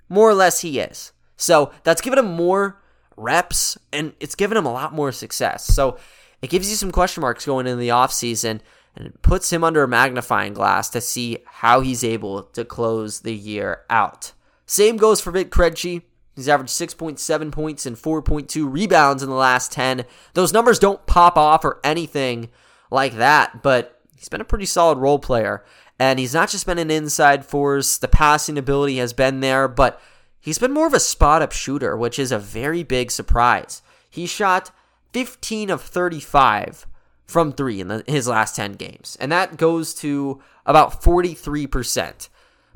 more 0.09 0.29
or 0.29 0.35
less, 0.35 0.63
he 0.63 0.81
is. 0.81 1.13
So 1.37 1.71
that's 1.85 2.01
given 2.01 2.19
him 2.19 2.27
more 2.27 2.83
reps, 3.17 3.79
and 3.93 4.15
it's 4.19 4.35
given 4.35 4.59
him 4.59 4.67
a 4.67 4.73
lot 4.73 4.93
more 4.93 5.13
success. 5.13 5.65
So 5.65 5.97
it 6.43 6.51
gives 6.51 6.69
you 6.69 6.75
some 6.75 6.91
question 6.91 7.21
marks 7.21 7.47
going 7.47 7.69
into 7.69 7.79
the 7.79 7.91
offseason, 7.91 8.63
and 8.97 9.07
it 9.07 9.23
puts 9.23 9.53
him 9.53 9.63
under 9.63 9.85
a 9.85 9.89
magnifying 9.89 10.53
glass 10.53 10.91
to 10.91 11.01
see 11.01 11.39
how 11.47 11.83
he's 11.83 12.03
able 12.03 12.43
to 12.43 12.65
close 12.65 13.21
the 13.21 13.35
year 13.35 13.83
out. 13.89 14.33
Same 14.67 14.97
goes 14.97 15.21
for 15.21 15.31
Vit 15.31 15.51
Krejci. 15.51 16.03
He's 16.35 16.49
averaged 16.49 16.73
6.7 16.73 17.53
points 17.53 17.87
and 17.87 17.97
4.2 17.97 18.69
rebounds 18.69 19.23
in 19.23 19.29
the 19.29 19.37
last 19.37 19.71
10. 19.71 20.05
Those 20.35 20.53
numbers 20.53 20.81
don't 20.81 21.07
pop 21.07 21.39
off 21.39 21.65
or 21.65 21.79
anything 21.85 22.49
like 22.91 23.15
that, 23.15 23.63
but 23.63 24.01
he's 24.17 24.29
been 24.29 24.41
a 24.41 24.45
pretty 24.45 24.67
solid 24.67 24.99
role 24.99 25.19
player. 25.19 25.65
And 25.99 26.19
he's 26.19 26.33
not 26.33 26.49
just 26.49 26.65
been 26.65 26.79
an 26.79 26.91
inside 26.91 27.45
force, 27.45 27.99
the 27.99 28.09
passing 28.09 28.57
ability 28.57 28.97
has 28.97 29.13
been 29.13 29.41
there, 29.41 29.69
but 29.69 30.01
He's 30.41 30.59
been 30.59 30.73
more 30.73 30.87
of 30.87 30.95
a 30.95 31.01
spot 31.01 31.43
up 31.43 31.53
shooter, 31.53 31.97
which 31.97 32.19
is 32.19 32.33
a 32.33 32.39
very 32.39 32.83
big 32.83 33.11
surprise. 33.11 33.83
He 34.09 34.27
shot 34.27 34.71
15 35.13 35.69
of 35.69 35.83
35 35.83 36.87
from 37.27 37.53
three 37.53 37.81
in 37.81 37.89
the, 37.89 38.03
his 38.07 38.27
last 38.27 38.57
10 38.57 38.73
games, 38.73 39.17
and 39.21 39.31
that 39.31 39.59
goes 39.59 39.95
to 39.97 40.43
about 40.65 41.03
43%. 41.03 42.29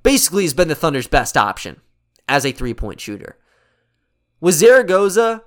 Basically, 0.03 0.43
he's 0.43 0.55
been 0.55 0.69
the 0.69 0.75
Thunder's 0.75 1.09
best 1.09 1.37
option 1.37 1.81
as 2.29 2.45
a 2.45 2.53
three 2.53 2.75
point 2.75 3.01
shooter. 3.01 3.39
With 4.41 4.57
Zaragoza, 4.57 5.43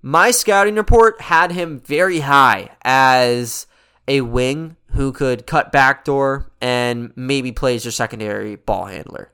my 0.00 0.30
scouting 0.30 0.76
report 0.76 1.20
had 1.20 1.52
him 1.52 1.80
very 1.80 2.20
high 2.20 2.70
as 2.82 3.66
a 4.08 4.20
wing 4.20 4.76
who 4.92 5.12
could 5.12 5.46
cut 5.46 5.72
backdoor 5.72 6.50
and 6.60 7.12
maybe 7.16 7.52
plays 7.52 7.84
your 7.84 7.92
secondary 7.92 8.56
ball 8.56 8.86
handler. 8.86 9.32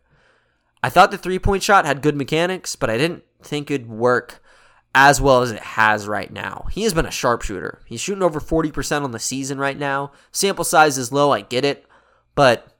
I 0.82 0.90
thought 0.90 1.10
the 1.10 1.18
three 1.18 1.38
point 1.38 1.62
shot 1.62 1.84
had 1.84 2.02
good 2.02 2.16
mechanics, 2.16 2.76
but 2.76 2.90
I 2.90 2.98
didn't 2.98 3.24
think 3.42 3.70
it'd 3.70 3.88
work 3.88 4.42
as 4.94 5.20
well 5.20 5.42
as 5.42 5.50
it 5.50 5.60
has 5.60 6.08
right 6.08 6.32
now. 6.32 6.66
He 6.70 6.82
has 6.84 6.94
been 6.94 7.06
a 7.06 7.10
sharpshooter. 7.10 7.82
He's 7.86 8.00
shooting 8.00 8.22
over 8.22 8.40
40% 8.40 9.02
on 9.02 9.12
the 9.12 9.18
season 9.18 9.58
right 9.58 9.78
now. 9.78 10.12
Sample 10.32 10.64
size 10.64 10.98
is 10.98 11.12
low, 11.12 11.32
I 11.32 11.42
get 11.42 11.64
it, 11.64 11.86
but 12.34 12.76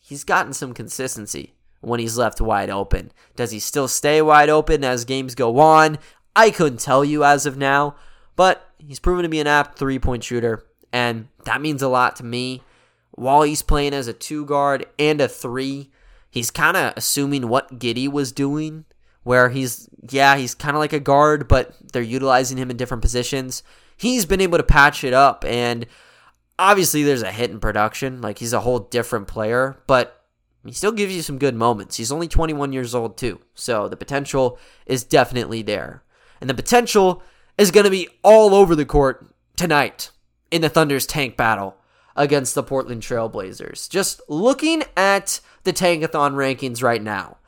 he's 0.00 0.24
gotten 0.24 0.52
some 0.52 0.74
consistency 0.74 1.54
when 1.80 2.00
he's 2.00 2.18
left 2.18 2.40
wide 2.40 2.70
open. 2.70 3.12
Does 3.36 3.50
he 3.50 3.60
still 3.60 3.88
stay 3.88 4.20
wide 4.22 4.48
open 4.48 4.84
as 4.84 5.04
games 5.04 5.34
go 5.34 5.58
on? 5.58 5.98
I 6.34 6.50
couldn't 6.50 6.80
tell 6.80 7.04
you 7.04 7.24
as 7.24 7.46
of 7.46 7.56
now, 7.56 7.96
but 8.36 8.68
he's 8.78 8.98
proven 8.98 9.22
to 9.22 9.28
be 9.28 9.40
an 9.40 9.46
apt 9.46 9.78
three 9.78 9.98
point 9.98 10.24
shooter, 10.24 10.66
and 10.94 11.26
that 11.44 11.60
means 11.60 11.82
a 11.82 11.88
lot 11.88 12.14
to 12.16 12.24
me. 12.24 12.62
While 13.10 13.42
he's 13.42 13.62
playing 13.62 13.94
as 13.94 14.06
a 14.06 14.12
two 14.12 14.46
guard 14.46 14.86
and 14.96 15.20
a 15.20 15.26
three, 15.26 15.90
he's 16.30 16.52
kind 16.52 16.76
of 16.76 16.94
assuming 16.96 17.48
what 17.48 17.80
Giddey 17.80 18.10
was 18.10 18.30
doing, 18.30 18.84
where 19.24 19.48
he's, 19.48 19.88
yeah, 20.08 20.36
he's 20.36 20.54
kind 20.54 20.76
of 20.76 20.80
like 20.80 20.92
a 20.92 21.00
guard, 21.00 21.48
but 21.48 21.74
they're 21.92 22.00
utilizing 22.00 22.58
him 22.58 22.70
in 22.70 22.76
different 22.76 23.02
positions. 23.02 23.64
He's 23.96 24.24
been 24.24 24.40
able 24.40 24.56
to 24.56 24.64
patch 24.64 25.02
it 25.02 25.12
up, 25.12 25.44
and 25.44 25.86
obviously 26.60 27.02
there's 27.02 27.22
a 27.22 27.32
hit 27.32 27.50
in 27.50 27.58
production. 27.58 28.20
Like, 28.20 28.38
he's 28.38 28.52
a 28.52 28.60
whole 28.60 28.78
different 28.78 29.26
player, 29.26 29.76
but 29.88 30.24
he 30.64 30.72
still 30.72 30.92
gives 30.92 31.14
you 31.14 31.22
some 31.22 31.38
good 31.38 31.56
moments. 31.56 31.96
He's 31.96 32.12
only 32.12 32.28
21 32.28 32.72
years 32.72 32.94
old, 32.94 33.16
too, 33.16 33.40
so 33.54 33.88
the 33.88 33.96
potential 33.96 34.60
is 34.86 35.02
definitely 35.02 35.62
there. 35.62 36.04
And 36.40 36.48
the 36.48 36.54
potential 36.54 37.20
is 37.58 37.72
going 37.72 37.84
to 37.84 37.90
be 37.90 38.08
all 38.22 38.54
over 38.54 38.76
the 38.76 38.86
court 38.86 39.34
tonight 39.56 40.10
in 40.54 40.62
the 40.62 40.68
Thunder's 40.68 41.04
tank 41.04 41.36
battle 41.36 41.76
against 42.14 42.54
the 42.54 42.62
Portland 42.62 43.02
Trailblazers. 43.02 43.90
Just 43.90 44.20
looking 44.28 44.84
at 44.96 45.40
the 45.64 45.72
Tankathon 45.72 46.34
rankings 46.34 46.80
right 46.80 47.02
now, 47.02 47.38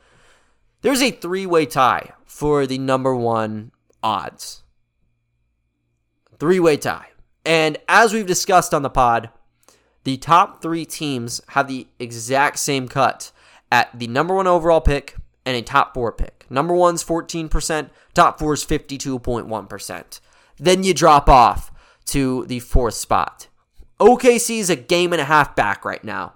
there's 0.81 1.01
a 1.01 1.11
three 1.11 1.45
way 1.45 1.65
tie 1.65 2.11
for 2.25 2.67
the 2.67 2.77
number 2.77 3.15
one 3.15 3.71
odds. 4.03 4.63
Three 6.37 6.59
way 6.59 6.75
tie. 6.75 7.07
And 7.45 7.77
as 7.87 8.11
we've 8.11 8.27
discussed 8.27 8.73
on 8.73 8.81
the 8.81 8.89
pod, 8.89 9.29
the 10.03 10.17
top 10.17 10.61
three 10.61 10.83
teams 10.83 11.39
have 11.49 11.69
the 11.69 11.87
exact 11.99 12.59
same 12.59 12.89
cut 12.89 13.31
at 13.71 13.97
the 13.97 14.07
number 14.07 14.35
one 14.35 14.47
overall 14.47 14.81
pick 14.81 15.15
and 15.45 15.55
a 15.55 15.61
top 15.61 15.93
four 15.93 16.11
pick. 16.11 16.45
Number 16.49 16.73
one's 16.73 17.05
14%, 17.05 17.89
top 18.13 18.37
four 18.37 18.53
is 18.53 18.65
52.1%. 18.65 20.19
Then 20.57 20.83
you 20.83 20.93
drop 20.93 21.29
off 21.29 21.71
to 22.07 22.45
the 22.45 22.59
fourth 22.59 22.95
spot. 22.95 23.47
OKC 23.99 24.59
is 24.59 24.69
a 24.69 24.75
game 24.75 25.13
and 25.13 25.21
a 25.21 25.25
half 25.25 25.55
back 25.55 25.85
right 25.85 26.03
now. 26.03 26.33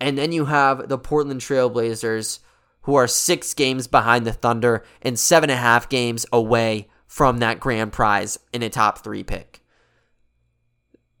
And 0.00 0.18
then 0.18 0.32
you 0.32 0.46
have 0.46 0.88
the 0.88 0.98
Portland 0.98 1.40
Trailblazers, 1.40 2.40
who 2.82 2.94
are 2.94 3.06
six 3.06 3.54
games 3.54 3.86
behind 3.86 4.26
the 4.26 4.32
Thunder 4.32 4.84
and 5.00 5.18
seven 5.18 5.50
and 5.50 5.58
a 5.58 5.62
half 5.62 5.88
games 5.88 6.26
away 6.32 6.88
from 7.06 7.38
that 7.38 7.60
grand 7.60 7.92
prize 7.92 8.38
in 8.52 8.62
a 8.62 8.68
top 8.68 9.02
three 9.02 9.22
pick. 9.22 9.60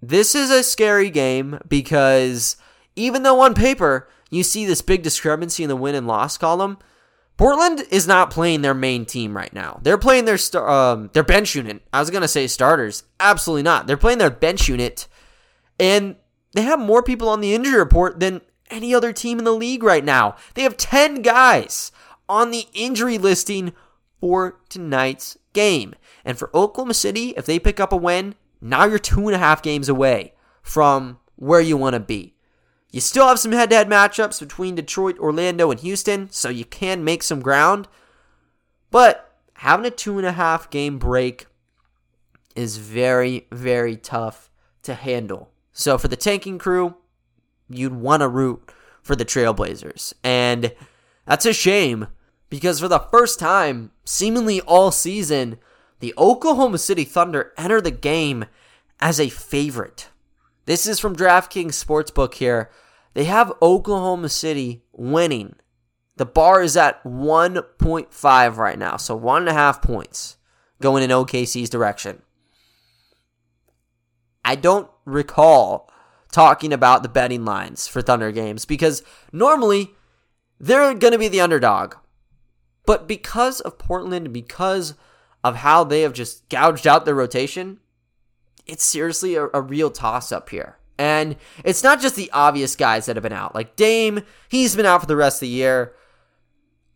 This 0.02 0.34
is 0.34 0.50
a 0.50 0.62
scary 0.62 1.08
game 1.08 1.58
because 1.66 2.56
even 2.96 3.22
though 3.22 3.40
on 3.40 3.54
paper 3.54 4.08
you 4.28 4.42
see 4.42 4.66
this 4.66 4.82
big 4.82 5.02
discrepancy 5.02 5.62
in 5.62 5.68
the 5.68 5.76
win 5.76 5.94
and 5.94 6.06
loss 6.06 6.36
column, 6.36 6.78
Portland 7.36 7.82
is 7.90 8.06
not 8.06 8.30
playing 8.30 8.62
their 8.62 8.74
main 8.74 9.04
team 9.04 9.36
right 9.36 9.52
now. 9.52 9.80
They're 9.82 9.98
playing 9.98 10.24
their 10.24 10.38
star, 10.38 10.68
um, 10.68 11.10
their 11.12 11.24
bench 11.24 11.54
unit. 11.54 11.82
I 11.92 12.00
was 12.00 12.10
gonna 12.10 12.28
say 12.28 12.46
starters, 12.46 13.04
absolutely 13.18 13.62
not. 13.62 13.86
They're 13.86 13.96
playing 13.96 14.18
their 14.18 14.30
bench 14.30 14.68
unit, 14.68 15.08
and 15.78 16.16
they 16.52 16.62
have 16.62 16.78
more 16.78 17.02
people 17.02 17.28
on 17.28 17.40
the 17.40 17.54
injury 17.54 17.78
report 17.78 18.20
than 18.20 18.40
any 18.70 18.94
other 18.94 19.12
team 19.12 19.38
in 19.38 19.44
the 19.44 19.52
league 19.52 19.82
right 19.82 20.04
now. 20.04 20.36
They 20.54 20.62
have 20.62 20.76
ten 20.76 21.22
guys 21.22 21.90
on 22.28 22.50
the 22.50 22.66
injury 22.72 23.18
listing 23.18 23.72
for 24.20 24.60
tonight's 24.68 25.36
game. 25.52 25.94
And 26.24 26.38
for 26.38 26.50
Oklahoma 26.54 26.94
City, 26.94 27.34
if 27.36 27.44
they 27.46 27.58
pick 27.58 27.78
up 27.80 27.92
a 27.92 27.96
win, 27.96 28.34
now 28.60 28.86
you're 28.86 28.98
two 28.98 29.26
and 29.28 29.34
a 29.34 29.38
half 29.38 29.62
games 29.62 29.88
away 29.88 30.34
from 30.62 31.18
where 31.36 31.60
you 31.60 31.76
want 31.76 31.94
to 31.94 32.00
be. 32.00 32.33
You 32.94 33.00
still 33.00 33.26
have 33.26 33.40
some 33.40 33.50
head 33.50 33.70
to 33.70 33.76
head 33.76 33.88
matchups 33.88 34.38
between 34.38 34.76
Detroit, 34.76 35.18
Orlando, 35.18 35.72
and 35.72 35.80
Houston, 35.80 36.30
so 36.30 36.48
you 36.48 36.64
can 36.64 37.02
make 37.02 37.24
some 37.24 37.40
ground. 37.40 37.88
But 38.92 39.34
having 39.54 39.84
a 39.84 39.90
two 39.90 40.16
and 40.16 40.24
a 40.24 40.30
half 40.30 40.70
game 40.70 41.00
break 41.00 41.46
is 42.54 42.76
very, 42.76 43.48
very 43.50 43.96
tough 43.96 44.48
to 44.84 44.94
handle. 44.94 45.50
So 45.72 45.98
for 45.98 46.06
the 46.06 46.14
tanking 46.14 46.56
crew, 46.56 46.94
you'd 47.68 47.96
want 47.96 48.20
to 48.20 48.28
root 48.28 48.70
for 49.02 49.16
the 49.16 49.24
Trailblazers. 49.24 50.12
And 50.22 50.72
that's 51.26 51.46
a 51.46 51.52
shame 51.52 52.06
because 52.48 52.78
for 52.78 52.86
the 52.86 53.00
first 53.00 53.40
time, 53.40 53.90
seemingly 54.04 54.60
all 54.60 54.92
season, 54.92 55.58
the 55.98 56.14
Oklahoma 56.16 56.78
City 56.78 57.02
Thunder 57.02 57.52
enter 57.58 57.80
the 57.80 57.90
game 57.90 58.44
as 59.00 59.18
a 59.18 59.30
favorite. 59.30 60.10
This 60.66 60.86
is 60.86 61.00
from 61.00 61.16
DraftKings 61.16 61.72
Sportsbook 61.72 62.34
here. 62.34 62.70
They 63.14 63.24
have 63.24 63.52
Oklahoma 63.62 64.28
City 64.28 64.84
winning. 64.92 65.54
The 66.16 66.26
bar 66.26 66.62
is 66.62 66.76
at 66.76 67.02
1.5 67.04 68.56
right 68.56 68.78
now, 68.78 68.96
so 68.96 69.16
one 69.16 69.42
and 69.42 69.48
a 69.48 69.54
half 69.54 69.82
points 69.82 70.36
going 70.80 71.02
in 71.02 71.10
OKC's 71.10 71.70
direction. 71.70 72.22
I 74.44 74.56
don't 74.56 74.90
recall 75.04 75.90
talking 76.30 76.72
about 76.72 77.02
the 77.02 77.08
betting 77.08 77.44
lines 77.44 77.86
for 77.86 78.02
Thunder 78.02 78.30
games 78.32 78.64
because 78.64 79.02
normally 79.32 79.92
they're 80.60 80.94
going 80.94 81.12
to 81.12 81.18
be 81.18 81.28
the 81.28 81.40
underdog. 81.40 81.94
But 82.86 83.08
because 83.08 83.60
of 83.60 83.78
Portland, 83.78 84.32
because 84.32 84.94
of 85.42 85.56
how 85.56 85.84
they 85.84 86.02
have 86.02 86.12
just 86.12 86.48
gouged 86.48 86.86
out 86.86 87.04
their 87.04 87.14
rotation, 87.14 87.80
it's 88.66 88.84
seriously 88.84 89.36
a, 89.36 89.46
a 89.54 89.62
real 89.62 89.90
toss 89.90 90.32
up 90.32 90.50
here. 90.50 90.76
And 90.98 91.36
it's 91.64 91.82
not 91.82 92.00
just 92.00 92.16
the 92.16 92.30
obvious 92.32 92.76
guys 92.76 93.06
that 93.06 93.16
have 93.16 93.22
been 93.22 93.32
out. 93.32 93.54
Like 93.54 93.76
Dame, 93.76 94.22
he's 94.48 94.76
been 94.76 94.86
out 94.86 95.00
for 95.00 95.06
the 95.06 95.16
rest 95.16 95.36
of 95.36 95.40
the 95.40 95.48
year. 95.48 95.94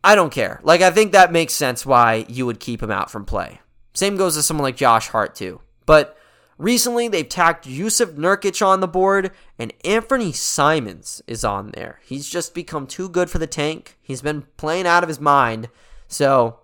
I 0.05 0.15
don't 0.15 0.33
care. 0.33 0.61
Like, 0.63 0.81
I 0.81 0.91
think 0.91 1.13
that 1.13 1.33
makes 1.33 1.55
sense 1.55 1.85
why 1.85 2.25
you 2.29 2.47
would 2.47 2.61
keep 2.61 2.83
him 2.83 2.91
out 2.91 3.11
from 3.11 3.25
play. 3.25 3.61
Same 3.95 4.17
goes 4.17 4.37
to 4.37 4.43
someone 4.43 4.63
like 4.63 4.77
Josh 4.77 5.09
Hart, 5.09 5.35
too. 5.35 5.61
But 5.87 6.17
recently, 6.57 7.09
they've 7.09 7.29
tacked 7.29 7.67
Jusuf 7.67 8.13
Nurkic 8.13 8.65
on 8.65 8.79
the 8.79 8.87
board, 8.87 9.33
and 9.59 9.77
Anfernee 9.85 10.35
Simons 10.35 11.21
is 11.27 11.45
on 11.45 11.73
there. 11.73 11.99
He's 12.05 12.29
just 12.29 12.55
become 12.55 12.87
too 12.87 13.09
good 13.09 13.29
for 13.29 13.39
the 13.39 13.47
tank. 13.49 13.99
He's 14.01 14.23
been 14.23 14.43
playing 14.57 14.87
out 14.87 15.03
of 15.03 15.09
his 15.09 15.21
mind. 15.21 15.69
So 16.07 16.61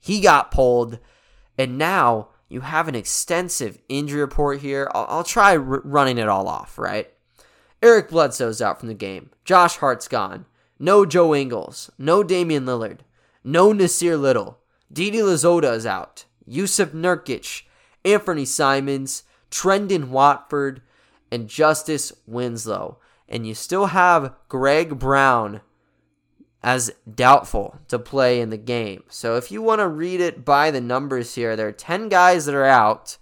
he 0.00 0.20
got 0.20 0.50
pulled. 0.50 0.98
And 1.58 1.76
now 1.76 2.28
you 2.50 2.60
have 2.60 2.88
an 2.88 2.96
extensive 2.96 3.78
injury 3.88 4.20
report 4.20 4.60
here. 4.60 4.90
I'll, 4.92 5.06
I'll 5.08 5.24
try 5.24 5.56
r- 5.56 5.62
running 5.62 6.18
it 6.18 6.28
all 6.28 6.48
off, 6.48 6.78
right? 6.78 7.08
Eric 7.82 8.10
Bledsoe's 8.10 8.60
out 8.60 8.78
from 8.78 8.88
the 8.88 8.94
game. 8.94 9.30
Josh 9.44 9.76
Hart's 9.76 10.08
gone. 10.08 10.44
No 10.78 11.06
Joe 11.06 11.34
Ingles. 11.34 11.90
No 11.96 12.22
Damian 12.22 12.66
Lillard. 12.66 12.98
No 13.44 13.72
Nassir 13.72 14.20
Little. 14.20 14.58
Didi 14.92 15.18
Louzada 15.18 15.74
is 15.74 15.86
out. 15.86 16.24
Jusuf 16.48 16.90
Nurkic. 16.90 17.62
Anfernee 18.04 18.46
Simons. 18.46 19.22
Trendon 19.50 20.08
Watford. 20.08 20.82
And 21.30 21.48
Justice 21.48 22.12
Winslow. 22.26 22.98
And 23.28 23.46
you 23.46 23.54
still 23.54 23.86
have 23.86 24.34
Greg 24.48 24.98
Brown 24.98 25.60
as 26.62 26.90
doubtful 27.12 27.78
to 27.88 27.98
play 27.98 28.40
in 28.40 28.50
the 28.50 28.58
game. 28.58 29.04
So 29.08 29.36
if 29.36 29.50
you 29.50 29.62
want 29.62 29.80
to 29.80 29.88
read 29.88 30.20
it 30.20 30.44
by 30.44 30.70
the 30.70 30.80
numbers 30.80 31.34
here, 31.34 31.56
there 31.56 31.68
are 31.68 31.72
10 31.72 32.08
guys 32.08 32.46
that 32.46 32.54
are 32.54 32.66
out, 32.66 33.16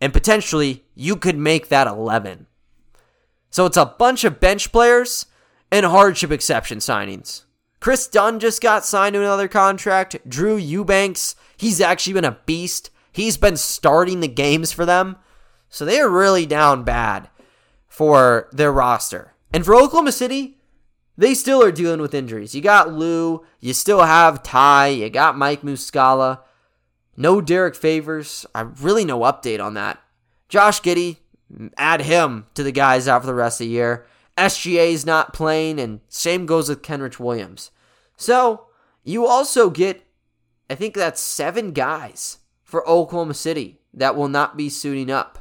and 0.00 0.12
potentially 0.12 0.84
you 0.94 1.16
could 1.16 1.38
make 1.38 1.68
that 1.68 1.86
11. 1.86 2.46
So 3.50 3.66
it's 3.66 3.76
a 3.76 3.86
bunch 3.86 4.24
of 4.24 4.40
bench 4.40 4.72
players 4.72 5.26
and 5.70 5.86
hardship 5.86 6.30
exception 6.30 6.78
signings. 6.78 7.44
Kris 7.80 8.06
Dunn 8.06 8.40
just 8.40 8.62
got 8.62 8.84
signed 8.84 9.14
to 9.14 9.20
another 9.20 9.48
contract. 9.48 10.16
Drew 10.28 10.56
Eubanks, 10.56 11.36
he's 11.56 11.80
actually 11.80 12.14
been 12.14 12.24
a 12.24 12.38
beast. 12.46 12.90
He's 13.12 13.36
been 13.36 13.56
starting 13.56 14.20
the 14.20 14.28
games 14.28 14.72
for 14.72 14.84
them. 14.84 15.16
So 15.68 15.84
they 15.84 16.00
are 16.00 16.08
really 16.08 16.46
down 16.46 16.82
bad 16.82 17.30
for 17.86 18.48
their 18.52 18.72
roster. 18.72 19.34
And 19.52 19.64
for 19.64 19.74
Oklahoma 19.74 20.12
City, 20.12 20.58
they 21.16 21.34
still 21.34 21.62
are 21.62 21.72
dealing 21.72 22.00
with 22.00 22.14
injuries. 22.14 22.54
You 22.54 22.60
got 22.60 22.92
Lou, 22.92 23.44
you 23.60 23.72
still 23.72 24.02
have 24.02 24.42
Ty, 24.42 24.88
you 24.88 25.10
got 25.10 25.38
Mike 25.38 25.62
Muscala. 25.62 26.40
No 27.16 27.40
Derrick 27.40 27.76
Favors. 27.76 28.44
I 28.54 28.62
really 28.62 29.04
no 29.04 29.20
update 29.20 29.64
on 29.64 29.74
that. 29.74 30.00
Josh 30.48 30.80
Giddey, 30.82 31.18
add 31.76 32.02
him 32.02 32.46
to 32.54 32.62
the 32.62 32.72
guys 32.72 33.06
out 33.06 33.22
for 33.22 33.26
the 33.26 33.34
rest 33.34 33.60
of 33.60 33.66
the 33.66 33.72
year. 33.72 34.06
SGA 34.36 34.92
is 34.92 35.06
not 35.06 35.32
playing, 35.32 35.78
and 35.78 36.00
same 36.08 36.44
goes 36.44 36.68
with 36.68 36.82
Kenrich 36.82 37.20
Williams. 37.20 37.70
So 38.16 38.66
you 39.04 39.26
also 39.26 39.70
get, 39.70 40.04
I 40.68 40.74
think 40.74 40.94
that's 40.94 41.20
seven 41.20 41.70
guys 41.70 42.38
for 42.62 42.88
Oklahoma 42.88 43.34
City 43.34 43.78
that 43.92 44.16
will 44.16 44.28
not 44.28 44.56
be 44.56 44.68
suiting 44.68 45.10
up. 45.10 45.38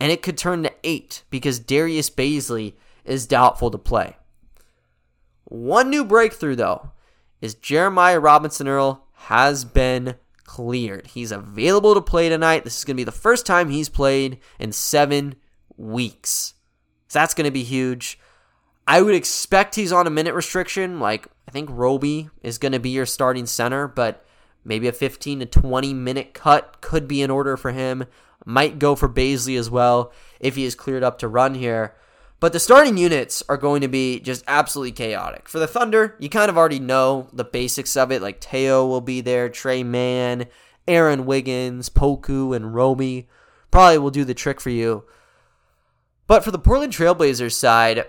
And 0.00 0.10
it 0.10 0.22
could 0.22 0.38
turn 0.38 0.62
to 0.62 0.72
eight 0.82 1.22
because 1.30 1.58
Darius 1.58 2.08
Bazley 2.08 2.74
is 3.04 3.26
doubtful 3.26 3.70
to 3.70 3.78
play. 3.78 4.16
One 5.52 5.90
new 5.90 6.02
breakthrough, 6.02 6.56
though, 6.56 6.92
is 7.42 7.54
Jeremiah 7.54 8.18
Robinson 8.18 8.66
Earl 8.66 9.04
has 9.12 9.66
been 9.66 10.14
cleared. 10.44 11.08
He's 11.08 11.30
available 11.30 11.92
to 11.92 12.00
play 12.00 12.30
tonight. 12.30 12.64
This 12.64 12.78
is 12.78 12.84
going 12.84 12.96
to 12.96 13.00
be 13.02 13.04
the 13.04 13.12
first 13.12 13.44
time 13.44 13.68
he's 13.68 13.90
played 13.90 14.38
in 14.58 14.72
seven 14.72 15.34
weeks. 15.76 16.54
So 17.08 17.18
that's 17.18 17.34
going 17.34 17.44
to 17.44 17.50
be 17.50 17.64
huge. 17.64 18.18
I 18.88 19.02
would 19.02 19.14
expect 19.14 19.74
he's 19.74 19.92
on 19.92 20.06
a 20.06 20.10
minute 20.10 20.32
restriction. 20.32 21.00
Like, 21.00 21.28
I 21.46 21.50
think 21.50 21.68
Roby 21.70 22.30
is 22.42 22.56
going 22.56 22.72
to 22.72 22.80
be 22.80 22.88
your 22.88 23.04
starting 23.04 23.44
center, 23.44 23.86
but 23.86 24.24
maybe 24.64 24.88
a 24.88 24.92
15 24.92 25.40
to 25.40 25.44
20 25.44 25.92
minute 25.92 26.32
cut 26.32 26.80
could 26.80 27.06
be 27.06 27.20
in 27.20 27.30
order 27.30 27.58
for 27.58 27.72
him. 27.72 28.06
Might 28.46 28.78
go 28.78 28.96
for 28.96 29.06
Bazley 29.06 29.58
as 29.58 29.68
well 29.68 30.14
if 30.40 30.56
he 30.56 30.64
is 30.64 30.74
cleared 30.74 31.02
up 31.02 31.18
to 31.18 31.28
run 31.28 31.54
here. 31.54 31.94
But 32.42 32.52
the 32.52 32.58
starting 32.58 32.96
units 32.96 33.44
are 33.48 33.56
going 33.56 33.82
to 33.82 33.88
be 33.88 34.18
just 34.18 34.42
absolutely 34.48 34.90
chaotic. 34.90 35.48
For 35.48 35.60
the 35.60 35.68
Thunder, 35.68 36.16
you 36.18 36.28
kind 36.28 36.48
of 36.48 36.58
already 36.58 36.80
know 36.80 37.28
the 37.32 37.44
basics 37.44 37.96
of 37.96 38.10
it. 38.10 38.20
Like 38.20 38.42
Theo 38.42 38.84
will 38.84 39.00
be 39.00 39.20
there, 39.20 39.48
Tre 39.48 39.84
Mann, 39.84 40.46
Aaron 40.88 41.24
Wiggins, 41.24 41.88
Poku, 41.88 42.56
and 42.56 42.74
Roby 42.74 43.28
probably 43.70 43.98
will 43.98 44.10
do 44.10 44.24
the 44.24 44.34
trick 44.34 44.60
for 44.60 44.70
you. 44.70 45.04
But 46.26 46.42
for 46.42 46.50
the 46.50 46.58
Portland 46.58 46.92
Trailblazers 46.92 47.52
side, 47.52 48.06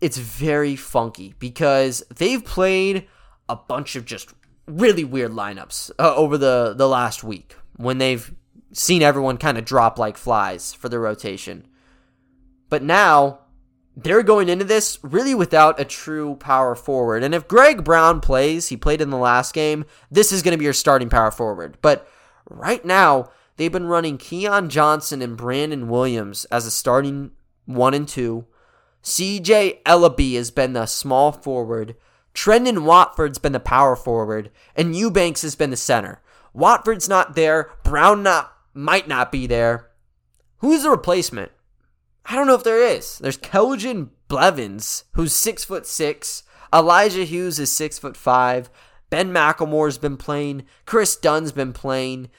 it's 0.00 0.16
very 0.16 0.76
funky 0.76 1.34
because 1.38 2.02
they've 2.16 2.42
played 2.42 3.06
a 3.50 3.56
bunch 3.56 3.96
of 3.96 4.06
just 4.06 4.32
really 4.66 5.04
weird 5.04 5.32
lineups 5.32 5.90
uh, 5.98 6.14
over 6.16 6.38
the, 6.38 6.72
the 6.74 6.88
last 6.88 7.22
week 7.22 7.54
when 7.76 7.98
they've 7.98 8.34
seen 8.72 9.02
everyone 9.02 9.36
kind 9.36 9.58
of 9.58 9.66
drop 9.66 9.98
like 9.98 10.16
flies 10.16 10.72
for 10.72 10.88
the 10.88 10.98
rotation. 10.98 11.66
But 12.70 12.82
now 12.82 13.40
they're 13.96 14.22
going 14.22 14.48
into 14.48 14.64
this 14.64 14.98
really 15.02 15.34
without 15.34 15.78
a 15.78 15.84
true 15.84 16.36
power 16.36 16.74
forward. 16.74 17.22
And 17.22 17.34
if 17.34 17.46
Greg 17.46 17.84
Brown 17.84 18.20
plays, 18.20 18.68
he 18.68 18.76
played 18.76 19.00
in 19.00 19.10
the 19.10 19.16
last 19.16 19.54
game, 19.54 19.84
this 20.10 20.32
is 20.32 20.42
going 20.42 20.52
to 20.52 20.58
be 20.58 20.64
your 20.64 20.72
starting 20.72 21.08
power 21.08 21.30
forward. 21.30 21.78
But 21.80 22.08
right 22.48 22.84
now, 22.84 23.30
they've 23.56 23.70
been 23.70 23.86
running 23.86 24.18
Keon 24.18 24.68
Johnson 24.68 25.22
and 25.22 25.36
Brandon 25.36 25.88
Williams 25.88 26.44
as 26.46 26.66
a 26.66 26.70
starting 26.70 27.30
one 27.66 27.94
and 27.94 28.08
two. 28.08 28.46
CJ 29.02 29.82
Elleby 29.84 30.34
has 30.34 30.50
been 30.50 30.72
the 30.72 30.86
small 30.86 31.30
forward. 31.30 31.94
Trendon 32.34 32.84
Watford's 32.84 33.38
been 33.38 33.52
the 33.52 33.60
power 33.60 33.94
forward. 33.94 34.50
And 34.74 34.96
Eubanks 34.96 35.42
has 35.42 35.54
been 35.54 35.70
the 35.70 35.76
center. 35.76 36.20
Watford's 36.52 37.08
not 37.08 37.36
there. 37.36 37.70
Brown 37.84 38.22
not 38.22 38.52
might 38.72 39.06
not 39.06 39.30
be 39.30 39.46
there. 39.46 39.90
Who's 40.58 40.82
the 40.82 40.90
replacement? 40.90 41.52
I 42.26 42.34
don't 42.34 42.46
know 42.46 42.54
if 42.54 42.64
there 42.64 42.84
is. 42.84 43.18
There's 43.18 43.38
Keljin 43.38 44.10
Blevins, 44.28 45.04
who's 45.12 45.32
six 45.32 45.64
foot 45.64 45.86
six. 45.86 46.42
Elijah 46.72 47.24
Hughes 47.24 47.58
is 47.58 47.70
six 47.70 47.98
foot 47.98 48.16
five. 48.16 48.70
Ben 49.10 49.32
McLemore's 49.32 49.98
been 49.98 50.16
playing. 50.16 50.64
Kris 50.86 51.16
Dunn's 51.16 51.52
been 51.52 51.72
playing. 51.72 52.30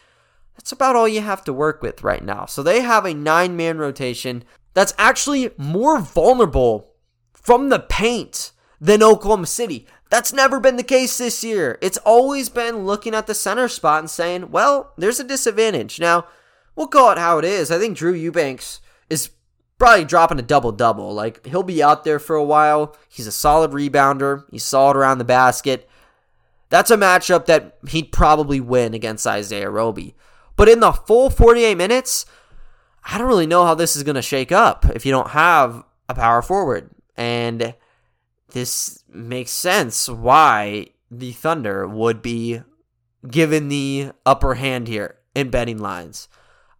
That's 0.57 0.71
about 0.71 0.95
all 0.95 1.07
you 1.07 1.21
have 1.21 1.43
to 1.45 1.53
work 1.53 1.81
with 1.81 2.03
right 2.03 2.23
now. 2.23 2.45
So 2.45 2.63
they 2.63 2.81
have 2.81 3.05
a 3.05 3.13
nine 3.13 3.55
man 3.55 3.77
rotation 3.77 4.43
that's 4.73 4.93
actually 4.97 5.51
more 5.57 5.99
vulnerable 5.99 6.91
from 7.33 7.69
the 7.69 7.79
paint 7.79 8.51
than 8.81 9.03
Oklahoma 9.03 9.45
City. 9.45 9.88
That's 10.09 10.33
never 10.33 10.59
been 10.59 10.75
the 10.75 10.83
case 10.83 11.17
this 11.17 11.43
year. 11.43 11.77
It's 11.81 11.97
always 11.99 12.49
been 12.49 12.86
looking 12.86 13.15
at 13.15 13.27
the 13.27 13.33
center 13.33 13.67
spot 13.67 13.99
and 13.99 14.09
saying, 14.09 14.51
well, 14.51 14.93
there's 14.97 15.19
a 15.19 15.23
disadvantage. 15.23 15.99
Now, 15.99 16.27
we'll 16.75 16.88
call 16.88 17.11
it 17.11 17.17
how 17.17 17.38
it 17.39 17.45
is. 17.45 17.71
I 17.71 17.79
think 17.79 17.97
Drew 17.97 18.13
Eubanks 18.13 18.81
is 19.09 19.29
probably 19.78 20.05
dropping 20.05 20.39
a 20.39 20.43
double 20.43 20.71
double. 20.71 21.13
Like, 21.13 21.45
he'll 21.45 21.63
be 21.63 21.84
out 21.84 22.03
there 22.03 22.19
for 22.19 22.36
a 22.36 22.43
while. 22.43 22.95
He's 23.09 23.28
a 23.28 23.32
solid 23.32 23.71
rebounder, 23.71 24.43
he's 24.51 24.63
solid 24.63 24.97
around 24.97 25.17
the 25.17 25.23
basket. 25.23 25.89
That's 26.69 26.91
a 26.91 26.97
matchup 26.97 27.45
that 27.45 27.78
he'd 27.89 28.11
probably 28.11 28.59
win 28.59 28.93
against 28.93 29.28
Isaiah 29.28 29.69
Roby. 29.69 30.15
But 30.55 30.69
in 30.69 30.80
the 30.80 30.91
full 30.91 31.30
48 31.30 31.76
minutes, 31.76 32.26
I 33.03 33.17
don't 33.17 33.28
really 33.28 33.47
know 33.47 33.65
how 33.65 33.76
this 33.76 33.95
is 33.95 34.03
going 34.03 34.15
to 34.15 34.21
shake 34.21 34.51
up 34.51 34.86
if 34.95 35.05
you 35.05 35.11
don't 35.11 35.30
have 35.30 35.84
a 36.09 36.15
power 36.15 36.41
forward. 36.41 36.89
And 37.15 37.76
this 38.49 39.03
makes 39.09 39.51
sense 39.51 40.09
why 40.09 40.88
the 41.11 41.34
Thunder 41.34 41.88
would 41.88 42.21
be 42.21 42.61
given 43.30 43.69
the 43.69 44.11
upper 44.26 44.55
hand 44.55 44.88
here 44.88 45.17
in 45.36 45.49
betting 45.49 45.78
lines. 45.78 46.28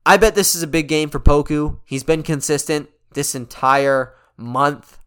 I 0.06 0.18
bet 0.18 0.36
this 0.36 0.54
is 0.54 0.62
a 0.62 0.68
big 0.68 0.88
game 0.88 1.10
for 1.10 1.20
Poku. 1.20 1.80
He's 1.84 2.04
been 2.04 2.22
consistent 2.22 2.90
this 3.14 3.34
entire 3.34 4.14
month. 4.38 5.00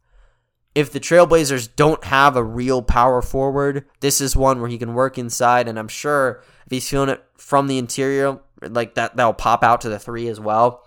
If 0.75 0.91
the 0.93 1.01
Trailblazers 1.01 1.69
don't 1.77 2.03
have 2.05 2.37
a 2.37 2.43
real 2.43 2.83
power 2.83 3.23
forward, 3.23 3.85
this 4.01 4.21
is 4.21 4.37
one 4.37 4.61
where 4.61 4.71
he 4.71 4.79
can 4.79 4.95
work 4.95 5.17
inside, 5.17 5.69
and 5.69 5.79
I'm 5.79 5.89
sure 5.89 6.43
if 6.67 6.71
he's 6.71 6.89
feeling 6.89 7.09
it 7.09 7.25
from 7.37 7.69
the 7.69 7.79
interior, 7.79 8.41
like 8.61 8.95
that, 8.95 9.17
that'll 9.17 9.35
pop 9.35 9.63
out 9.63 9.81
to 9.83 9.89
the 9.89 9.99
three 9.99 10.29
as 10.29 10.41
well. 10.41 10.85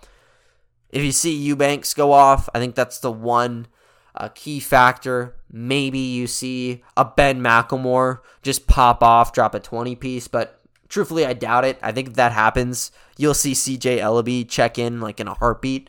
If 0.90 1.02
you 1.02 1.12
see 1.12 1.34
Eubanks 1.34 1.94
go 1.94 2.12
off, 2.12 2.48
I 2.54 2.58
think 2.58 2.74
that's 2.74 2.98
the 2.98 3.12
one 3.12 3.66
uh, 4.14 4.28
key 4.28 4.60
factor. 4.60 5.36
Maybe 5.50 5.98
you 5.98 6.26
see 6.26 6.82
a 6.96 7.04
Ben 7.04 7.40
McLemore 7.40 8.20
just 8.42 8.66
pop 8.66 9.02
off, 9.02 9.32
drop 9.32 9.54
a 9.54 9.60
20 9.60 9.96
piece, 9.96 10.28
but 10.28 10.61
truthfully, 10.92 11.24
I 11.24 11.32
doubt 11.32 11.64
it. 11.64 11.78
I 11.82 11.90
think 11.90 12.08
if 12.08 12.14
that 12.14 12.32
happens, 12.32 12.92
you'll 13.16 13.32
see 13.32 13.52
CJ 13.52 13.98
Elleby 13.98 14.48
check 14.48 14.78
in 14.78 15.00
like 15.00 15.20
in 15.20 15.26
a 15.26 15.34
heartbeat. 15.34 15.88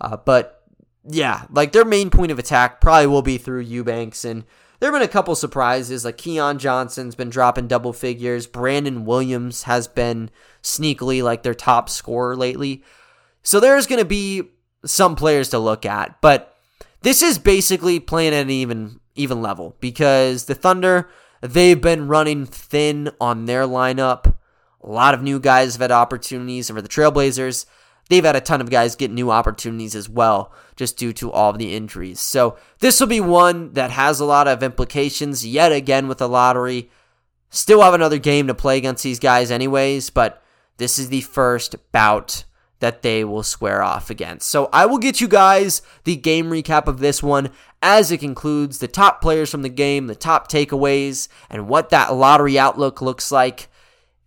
Uh, 0.00 0.16
but 0.16 0.64
yeah, 1.04 1.44
like 1.48 1.70
their 1.70 1.84
main 1.84 2.10
point 2.10 2.32
of 2.32 2.40
attack 2.40 2.80
probably 2.80 3.06
will 3.06 3.22
be 3.22 3.38
through 3.38 3.60
Eubanks. 3.60 4.24
And 4.24 4.44
there 4.80 4.90
have 4.90 5.00
been 5.00 5.08
a 5.08 5.12
couple 5.12 5.36
surprises, 5.36 6.04
like 6.04 6.18
Keon 6.18 6.58
Johnson's 6.58 7.14
been 7.14 7.30
dropping 7.30 7.68
double 7.68 7.92
figures. 7.92 8.48
Brandon 8.48 9.04
Williams 9.04 9.62
has 9.62 9.86
been 9.86 10.28
sneakily 10.60 11.22
like 11.22 11.44
their 11.44 11.54
top 11.54 11.88
scorer 11.88 12.34
lately. 12.34 12.82
So 13.44 13.60
there's 13.60 13.86
going 13.86 14.00
to 14.00 14.04
be 14.04 14.42
some 14.84 15.14
players 15.14 15.50
to 15.50 15.60
look 15.60 15.86
at, 15.86 16.20
but 16.20 16.56
this 17.02 17.22
is 17.22 17.38
basically 17.38 18.00
playing 18.00 18.34
at 18.34 18.42
an 18.42 18.50
even 18.50 18.98
even 19.14 19.40
level 19.40 19.76
because 19.78 20.46
the 20.46 20.54
Thunder 20.54 21.08
they've 21.42 21.80
been 21.80 22.08
running 22.08 22.46
thin 22.46 23.10
on 23.20 23.44
their 23.44 23.64
lineup. 23.64 24.34
A 24.82 24.88
lot 24.88 25.14
of 25.14 25.22
new 25.22 25.38
guys 25.38 25.74
have 25.74 25.82
had 25.82 25.92
opportunities, 25.92 26.70
for 26.70 26.80
the 26.80 26.88
Trailblazers, 26.88 27.66
they've 28.08 28.24
had 28.24 28.36
a 28.36 28.40
ton 28.40 28.60
of 28.60 28.70
guys 28.70 28.96
get 28.96 29.10
new 29.10 29.30
opportunities 29.30 29.94
as 29.94 30.08
well, 30.08 30.52
just 30.76 30.96
due 30.96 31.12
to 31.12 31.30
all 31.30 31.52
the 31.52 31.74
injuries. 31.74 32.20
So 32.20 32.56
this 32.80 32.98
will 32.98 33.06
be 33.06 33.20
one 33.20 33.74
that 33.74 33.90
has 33.90 34.20
a 34.20 34.24
lot 34.24 34.48
of 34.48 34.62
implications 34.62 35.46
yet 35.46 35.72
again 35.72 36.08
with 36.08 36.18
the 36.18 36.28
lottery. 36.28 36.90
Still 37.50 37.82
have 37.82 37.94
another 37.94 38.18
game 38.18 38.46
to 38.46 38.54
play 38.54 38.78
against 38.78 39.04
these 39.04 39.18
guys, 39.18 39.50
anyways, 39.50 40.10
but 40.10 40.42
this 40.78 40.98
is 40.98 41.10
the 41.10 41.20
first 41.20 41.76
bout 41.92 42.44
that 42.82 43.02
they 43.02 43.22
will 43.22 43.44
square 43.44 43.80
off 43.80 44.10
against. 44.10 44.48
So 44.50 44.68
I 44.72 44.86
will 44.86 44.98
get 44.98 45.20
you 45.20 45.28
guys 45.28 45.82
the 46.02 46.16
game 46.16 46.50
recap 46.50 46.88
of 46.88 46.98
this 46.98 47.22
one 47.22 47.50
as 47.80 48.10
it 48.10 48.18
concludes 48.18 48.78
the 48.78 48.88
top 48.88 49.22
players 49.22 49.50
from 49.52 49.62
the 49.62 49.68
game, 49.68 50.08
the 50.08 50.16
top 50.16 50.50
takeaways, 50.50 51.28
and 51.48 51.68
what 51.68 51.90
that 51.90 52.12
lottery 52.12 52.58
outlook 52.58 53.00
looks 53.00 53.30
like 53.30 53.68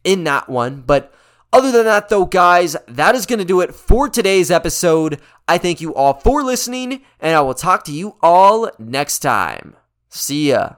in 0.05 0.23
that 0.23 0.47
one. 0.47 0.83
But 0.87 1.13
other 1.51 1.69
than 1.69 1.83
that, 1.83 2.07
though, 2.07 2.23
guys, 2.23 2.77
that 2.87 3.13
is 3.13 3.25
going 3.25 3.39
to 3.39 3.45
do 3.45 3.59
it 3.59 3.75
for 3.75 4.07
today's 4.07 4.49
episode. 4.49 5.19
I 5.49 5.57
thank 5.57 5.81
you 5.81 5.93
all 5.93 6.13
for 6.13 6.41
listening, 6.41 7.01
and 7.19 7.35
I 7.35 7.41
will 7.41 7.53
talk 7.53 7.83
to 7.85 7.91
you 7.91 8.15
all 8.21 8.71
next 8.79 9.19
time. 9.19 9.75
See 10.09 10.51
ya. 10.51 10.75